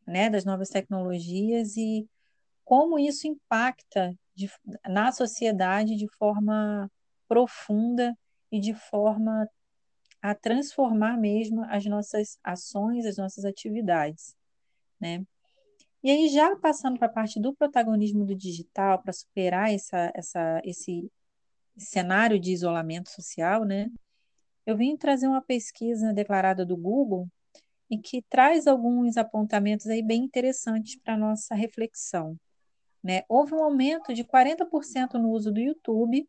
[0.06, 2.08] né, das novas tecnologias e
[2.64, 4.50] como isso impacta de,
[4.88, 6.90] na sociedade de forma
[7.28, 8.18] profunda
[8.52, 9.48] e de forma
[10.22, 14.36] a transformar mesmo as nossas ações, as nossas atividades,
[15.00, 15.26] né?
[16.02, 20.62] E aí, já passando para a parte do protagonismo do digital, para superar essa, essa,
[20.64, 21.10] esse
[21.78, 23.90] cenário de isolamento social, né?
[24.66, 27.28] Eu vim trazer uma pesquisa declarada do Google
[27.90, 32.38] em que traz alguns apontamentos aí bem interessantes para nossa reflexão.
[33.04, 33.24] Né?
[33.28, 36.28] Houve um aumento de 40% no uso do YouTube,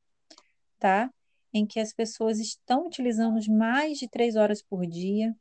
[0.78, 1.10] tá?
[1.54, 5.32] em que as pessoas estão utilizando mais de três horas por dia,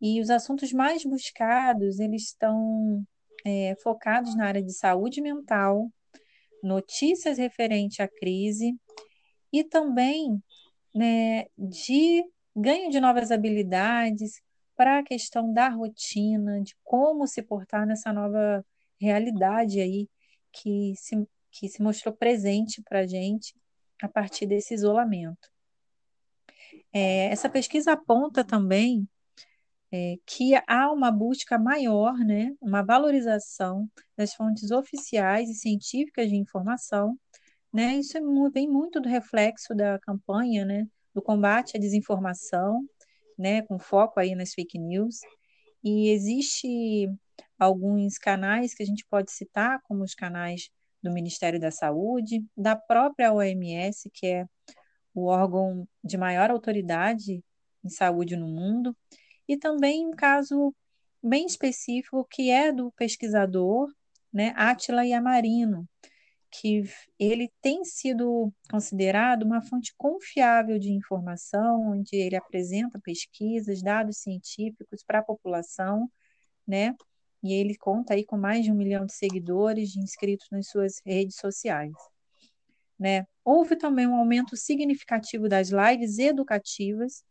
[0.00, 3.04] e os assuntos mais buscados, eles estão
[3.44, 5.90] é, focados na área de saúde mental,
[6.62, 8.74] notícias referentes à crise,
[9.52, 10.42] e também
[10.94, 12.24] né, de
[12.56, 14.40] ganho de novas habilidades
[14.74, 18.64] para a questão da rotina, de como se portar nessa nova
[18.98, 20.08] realidade aí
[20.54, 23.54] que se, que se mostrou presente para a gente
[24.00, 25.48] a partir desse isolamento.
[26.92, 29.08] É, essa pesquisa aponta também
[29.92, 36.36] é, que há uma busca maior, né, uma valorização das fontes oficiais e científicas de
[36.36, 37.18] informação.
[37.72, 38.20] Né, isso é,
[38.52, 42.84] vem muito do reflexo da campanha né, do combate à desinformação,
[43.38, 45.18] né, com foco aí nas fake news.
[45.82, 47.08] E existe
[47.64, 50.70] alguns canais que a gente pode citar, como os canais
[51.02, 54.46] do Ministério da Saúde, da própria OMS, que é
[55.14, 57.42] o órgão de maior autoridade
[57.84, 58.96] em saúde no mundo,
[59.46, 60.74] e também um caso
[61.22, 63.88] bem específico que é do pesquisador,
[64.32, 65.88] né, Átila Yamarino,
[66.50, 66.84] que
[67.18, 75.02] ele tem sido considerado uma fonte confiável de informação, onde ele apresenta pesquisas, dados científicos
[75.04, 76.08] para a população,
[76.66, 76.94] né?
[77.44, 81.36] E ele conta aí com mais de um milhão de seguidores inscritos nas suas redes
[81.36, 81.92] sociais.
[82.98, 83.26] Né?
[83.44, 87.22] Houve também um aumento significativo das lives educativas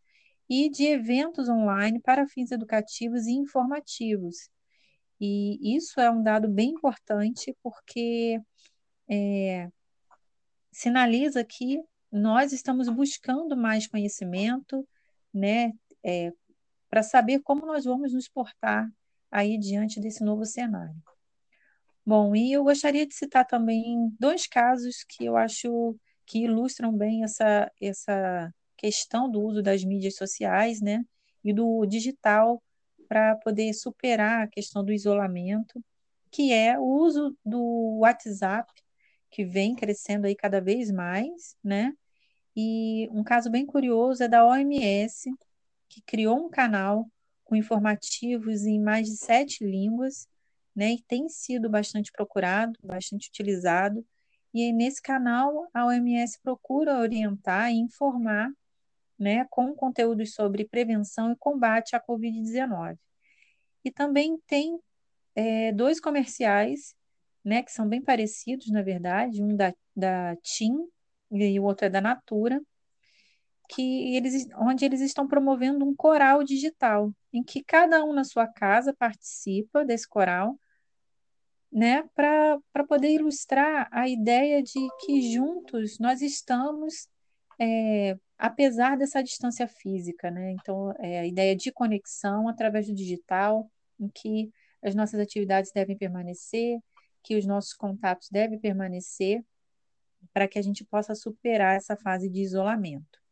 [0.47, 4.51] e de eventos online para fins educativos e informativos.
[5.19, 8.39] E isso é um dado bem importante porque
[9.09, 9.67] é,
[10.71, 14.87] sinaliza que nós estamos buscando mais conhecimento,
[15.33, 16.31] né, é,
[16.87, 18.87] para saber como nós vamos nos portar
[19.33, 20.95] aí diante desse novo cenário.
[22.05, 27.23] Bom, e eu gostaria de citar também dois casos que eu acho que ilustram bem
[27.23, 31.03] essa, essa questão do uso das mídias sociais, né,
[31.43, 32.61] e do digital
[33.07, 35.83] para poder superar a questão do isolamento,
[36.31, 38.71] que é o uso do WhatsApp,
[39.31, 41.91] que vem crescendo aí cada vez mais, né?
[42.55, 45.31] E um caso bem curioso é da OMS,
[45.89, 47.07] que criou um canal
[47.53, 50.27] com informativos em mais de sete línguas,
[50.75, 54.03] né, e tem sido bastante procurado, bastante utilizado.
[54.51, 58.51] E nesse canal a OMS procura orientar e informar,
[59.19, 62.97] né, com conteúdos sobre prevenção e combate à Covid-19.
[63.85, 64.79] E também tem
[65.35, 66.95] é, dois comerciais,
[67.45, 70.87] né, que são bem parecidos, na verdade, um da, da TIM
[71.29, 72.59] e o outro é da Natura,
[73.75, 78.47] que eles, onde eles estão promovendo um coral digital, em que cada um na sua
[78.47, 80.59] casa participa desse coral,
[81.71, 87.07] né, para poder ilustrar a ideia de que juntos nós estamos,
[87.59, 90.51] é, apesar dessa distância física, né?
[90.51, 94.51] Então, é a ideia de conexão através do digital, em que
[94.83, 96.79] as nossas atividades devem permanecer,
[97.23, 99.43] que os nossos contatos devem permanecer,
[100.31, 103.22] para que a gente possa superar essa fase de isolamento.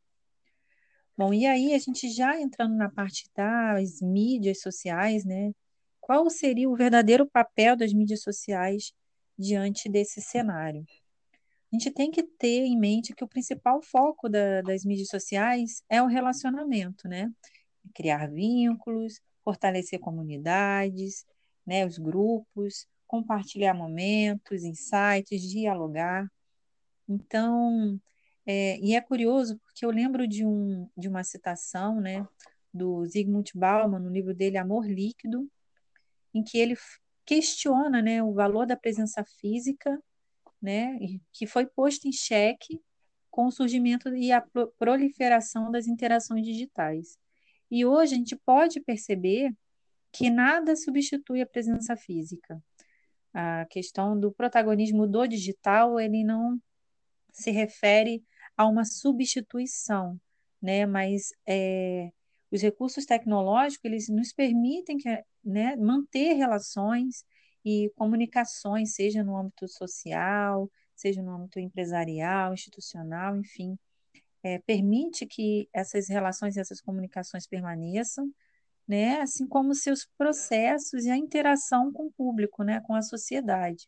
[1.18, 5.51] Bom, e aí a gente já entrando na parte das mídias sociais, né?
[5.99, 8.93] Qual seria o verdadeiro papel das mídias sociais
[9.38, 10.86] diante desse cenário?
[11.72, 15.84] A gente tem que ter em mente que o principal foco da, das mídias sociais
[15.89, 17.32] é o relacionamento, né?
[17.93, 21.26] Criar vínculos, fortalecer comunidades,
[21.66, 26.28] né, os grupos, compartilhar momentos, insights, dialogar.
[27.07, 27.99] Então,
[28.46, 32.28] é, e é curioso porque eu lembro de, um, de uma citação né,
[32.74, 35.50] do Zygmunt Bauman, no livro dele Amor Líquido,
[36.34, 36.76] em que ele
[37.26, 40.02] questiona né, o valor da presença física,
[40.62, 40.98] né,
[41.32, 42.82] que foi posto em xeque
[43.30, 44.44] com o surgimento e a
[44.78, 47.18] proliferação das interações digitais.
[47.70, 49.56] E hoje a gente pode perceber
[50.12, 52.62] que nada substitui a presença física.
[53.34, 56.62] A questão do protagonismo do digital, ele não
[57.32, 58.22] se refere
[58.62, 60.20] a uma substituição,
[60.62, 60.86] né?
[60.86, 62.12] Mas é,
[62.51, 65.09] os recursos tecnológicos eles nos permitem que,
[65.43, 67.26] né, manter relações
[67.66, 73.78] e comunicações, seja no âmbito social, seja no âmbito empresarial, institucional, enfim,
[74.43, 78.32] é, permite que essas relações e essas comunicações permaneçam,
[78.88, 83.88] né, assim como seus processos e a interação com o público, né, com a sociedade.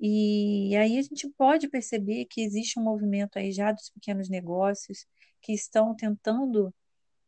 [0.00, 5.06] E aí a gente pode perceber que existe um movimento aí já dos pequenos negócios
[5.40, 6.72] que estão tentando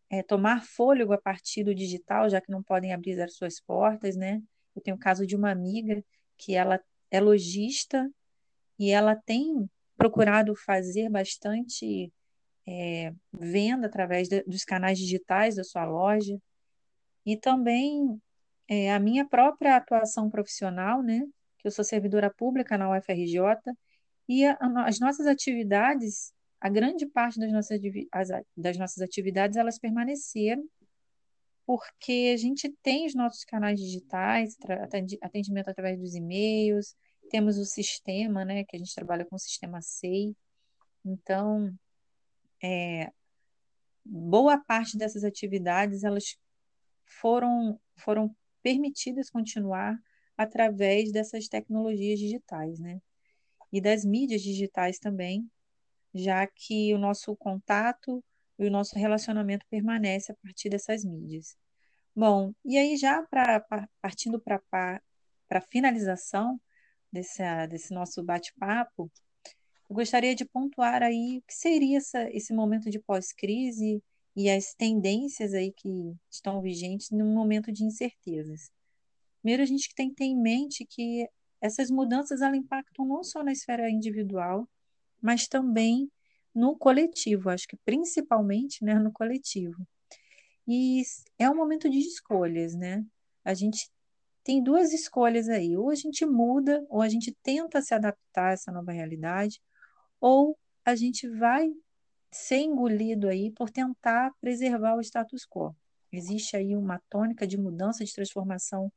[0.08, 4.16] é, tomar fôlego a partir do digital, já que não podem abrir as suas portas,
[4.16, 4.42] né?
[4.74, 6.02] Eu tenho o caso de uma amiga
[6.36, 8.08] que ela é lojista
[8.78, 12.12] e ela tem procurado fazer bastante
[12.66, 16.40] é, venda através de, dos canais digitais da sua loja
[17.26, 18.20] e também
[18.68, 21.22] é, a minha própria atuação profissional, né?
[21.60, 23.40] Que eu sou servidora pública na UFRJ
[24.28, 24.56] e a,
[24.86, 27.80] as nossas atividades a grande parte das nossas,
[28.56, 30.62] das nossas atividades elas permaneceram
[31.70, 34.56] porque a gente tem os nossos canais digitais,
[35.22, 36.96] atendimento através dos e-mails,
[37.30, 40.34] temos o sistema, né, que a gente trabalha com o sistema SEI.
[41.04, 41.72] Então,
[42.60, 43.12] é,
[44.04, 46.36] boa parte dessas atividades elas
[47.04, 48.34] foram foram
[48.64, 49.96] permitidas continuar
[50.40, 52.98] através dessas tecnologias digitais, né?
[53.70, 55.46] E das mídias digitais também,
[56.14, 58.24] já que o nosso contato
[58.58, 61.54] e o nosso relacionamento permanece a partir dessas mídias.
[62.16, 63.60] Bom, e aí já pra,
[64.00, 65.02] partindo para
[65.50, 66.58] a finalização
[67.12, 69.12] desse, desse nosso bate-papo,
[69.90, 74.02] eu gostaria de pontuar aí o que seria essa, esse momento de pós-crise
[74.34, 78.70] e as tendências aí que estão vigentes num momento de incertezas.
[79.40, 81.28] Primeiro, a gente tem que ter em mente que
[81.60, 84.68] essas mudanças elas impactam não só na esfera individual,
[85.20, 86.10] mas também
[86.54, 89.86] no coletivo, acho que principalmente né, no coletivo.
[90.66, 91.02] E
[91.38, 93.04] é um momento de escolhas, né?
[93.44, 93.90] A gente
[94.42, 98.52] tem duas escolhas aí, ou a gente muda, ou a gente tenta se adaptar a
[98.52, 99.60] essa nova realidade,
[100.20, 101.72] ou a gente vai
[102.30, 105.74] ser engolido aí por tentar preservar o status quo.
[106.12, 108.92] Existe aí uma tônica de mudança, de transformação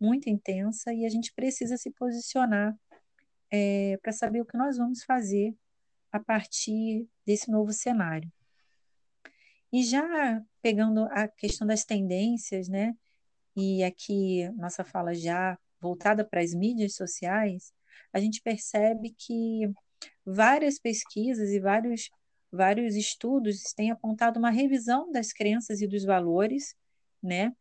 [0.00, 2.76] muito intensa e a gente precisa se posicionar
[3.50, 5.54] é, para saber o que nós vamos fazer
[6.12, 8.30] a partir desse novo cenário.
[9.72, 12.96] E já pegando a questão das tendências, né?
[13.54, 17.72] E aqui nossa fala já voltada para as mídias sociais,
[18.12, 19.70] a gente percebe que
[20.24, 22.10] várias pesquisas e vários,
[22.50, 26.74] vários estudos têm apontado uma revisão das crenças e dos valores,
[27.22, 27.52] né?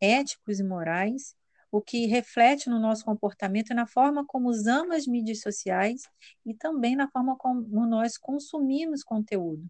[0.00, 1.36] Éticos e morais
[1.72, 6.02] o que reflete no nosso comportamento e na forma como usamos as mídias sociais
[6.44, 9.66] e também na forma como nós consumimos conteúdo.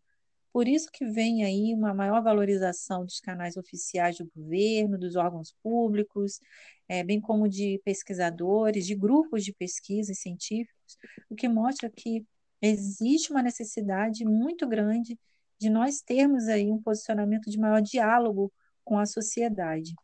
[0.52, 5.54] Por isso que vem aí uma maior valorização dos canais oficiais do governo, dos órgãos
[5.62, 6.40] públicos,
[6.88, 10.98] é, bem como de pesquisadores, de grupos de pesquisa científicos,
[11.30, 12.26] o que mostra que
[12.60, 15.18] existe uma necessidade muito grande
[15.58, 18.52] de nós termos aí um posicionamento de maior diálogo
[18.84, 19.94] com a sociedade,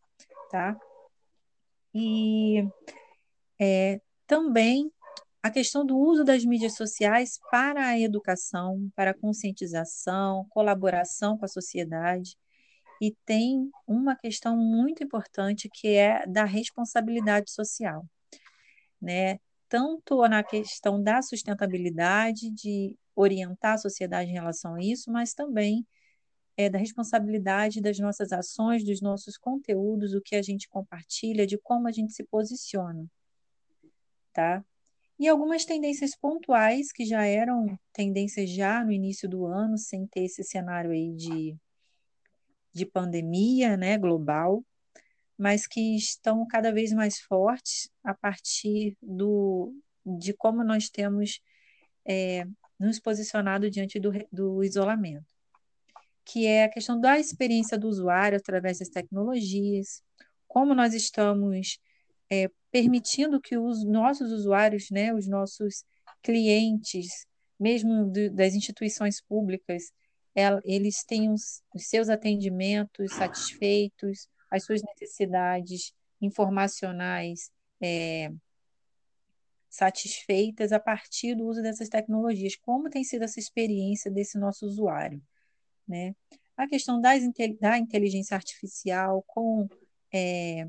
[0.51, 0.79] tá?
[1.95, 2.69] E
[3.61, 4.91] é, também
[5.43, 11.45] a questão do uso das mídias sociais para a educação, para a conscientização, colaboração com
[11.45, 12.37] a sociedade.
[13.01, 18.05] E tem uma questão muito importante que é da responsabilidade social,
[19.01, 19.39] né?
[19.69, 25.87] Tanto na questão da sustentabilidade, de orientar a sociedade em relação a isso, mas também
[26.59, 31.57] é, da responsabilidade das nossas ações, dos nossos conteúdos, o que a gente compartilha, de
[31.57, 33.07] como a gente se posiciona,
[34.33, 34.65] tá?
[35.21, 40.25] E algumas tendências pontuais que já eram tendências já no início do ano, sem ter
[40.25, 41.57] esse cenário aí de,
[42.73, 44.65] de pandemia, né, global,
[45.39, 49.73] mas que estão cada vez mais fortes a partir do,
[50.05, 51.41] de como nós temos
[52.05, 52.45] é,
[52.81, 55.38] nos posicionado diante do, do isolamento
[56.29, 60.03] que é a questão da experiência do usuário através das tecnologias,
[60.47, 61.79] como nós estamos
[62.31, 65.85] é, permitindo que os nossos usuários, né, os nossos
[66.23, 67.27] clientes,
[67.59, 69.91] mesmo do, das instituições públicas,
[70.65, 77.51] eles tenham os, os seus atendimentos satisfeitos, as suas necessidades informacionais
[77.83, 78.31] é,
[79.69, 82.55] satisfeitas a partir do uso dessas tecnologias.
[82.55, 85.21] Como tem sido essa experiência desse nosso usuário?
[85.89, 86.15] Né?
[86.57, 87.23] A questão das,
[87.61, 89.69] da inteligência artificial com
[90.13, 90.69] é,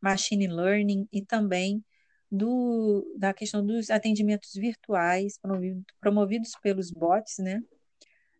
[0.00, 1.84] machine learning e também
[2.30, 7.62] do, da questão dos atendimentos virtuais promovido, promovidos pelos bots, né?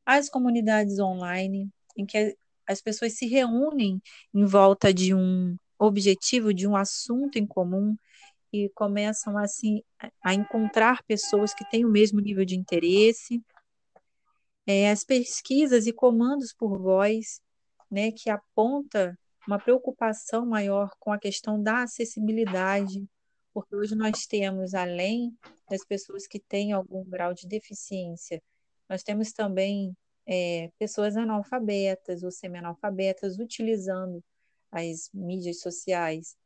[0.05, 4.01] As comunidades online, em que as pessoas se reúnem
[4.33, 7.97] em volta de um objetivo, de um assunto em comum
[8.53, 9.83] e começam assim
[10.23, 13.43] a encontrar pessoas que têm o mesmo nível de interesse
[14.66, 17.40] é, as pesquisas e comandos por voz,
[17.90, 23.04] né, que aponta uma preocupação maior com a questão da acessibilidade,
[23.52, 25.36] porque hoje nós temos, além
[25.68, 28.40] das pessoas que têm algum grau de deficiência,
[28.88, 29.96] nós temos também
[30.26, 34.22] é, pessoas analfabetas ou semi-analfabetas utilizando
[34.70, 36.36] as mídias sociais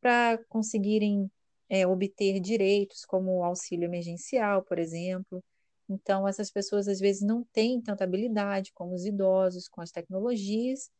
[0.00, 1.30] para conseguirem
[1.68, 5.42] é, obter direitos como auxílio emergencial, por exemplo.
[5.88, 10.90] Então, essas pessoas às vezes não têm tanta habilidade como os idosos com as tecnologias,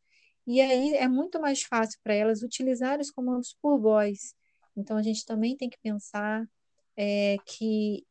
[0.47, 4.35] e aí é muito mais fácil para elas utilizar os comandos por voz.
[4.77, 6.47] Então, a gente também tem que pensar
[6.97, 8.05] é, que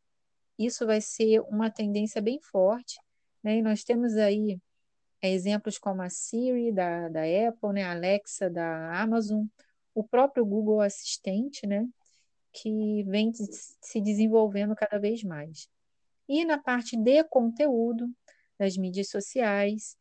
[0.58, 3.00] isso vai ser uma tendência bem forte,
[3.44, 3.58] né?
[3.58, 4.60] E nós temos aí
[5.22, 7.84] é, exemplos como a Siri da, da Apple, né?
[7.84, 9.46] a Alexa da Amazon,
[9.94, 11.88] o próprio Google Assistente, né?
[12.54, 15.68] que vem se desenvolvendo cada vez mais.
[16.28, 18.10] E na parte de conteúdo
[18.58, 19.98] das mídias sociais,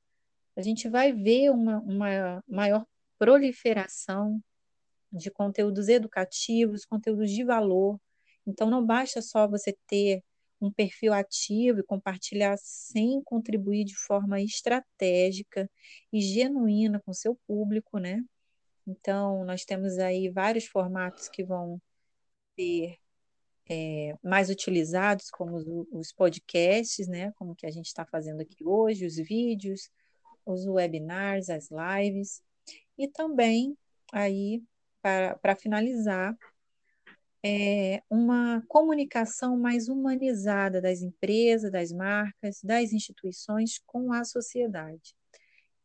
[0.56, 2.86] a gente vai ver uma, uma maior
[3.18, 4.42] proliferação
[5.12, 8.00] de conteúdos educativos, conteúdos de valor.
[8.46, 10.22] Então, não basta só você ter
[10.60, 15.68] um perfil ativo e compartilhar sem contribuir de forma estratégica
[16.12, 18.22] e genuína com seu público, né?
[18.86, 21.80] Então, nós temos aí vários formatos que vão
[22.56, 22.96] ser
[23.68, 27.32] é, mais utilizados, como os, os, podcasts, né?
[27.36, 29.90] Como que a gente está fazendo aqui hoje, os vídeos,
[30.44, 32.42] os webinars, as lives,
[32.98, 33.76] e também
[34.12, 34.62] aí
[35.00, 36.36] para finalizar
[37.44, 45.14] é, uma comunicação mais humanizada das empresas, das marcas, das instituições com a sociedade.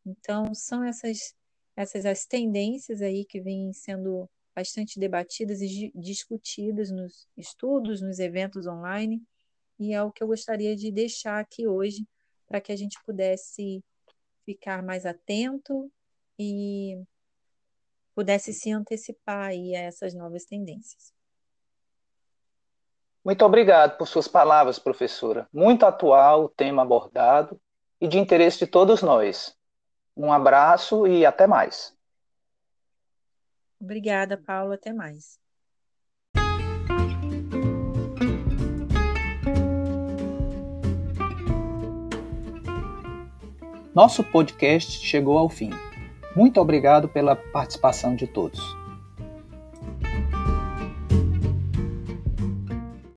[0.06, 1.34] Então são essas
[1.76, 4.28] essas as tendências aí que vêm sendo
[4.58, 9.22] bastante debatidas e discutidas nos estudos, nos eventos online,
[9.78, 12.04] e é o que eu gostaria de deixar aqui hoje
[12.44, 13.84] para que a gente pudesse
[14.44, 15.88] ficar mais atento
[16.36, 17.00] e
[18.16, 21.12] pudesse se antecipar aí a essas novas tendências.
[23.24, 25.48] Muito obrigado por suas palavras, professora.
[25.52, 27.60] Muito atual o tema abordado
[28.00, 29.56] e de interesse de todos nós.
[30.16, 31.96] Um abraço e até mais.
[33.80, 34.72] Obrigada, Paulo.
[34.72, 35.38] Até mais.
[43.94, 45.70] Nosso podcast chegou ao fim.
[46.36, 48.77] Muito obrigado pela participação de todos.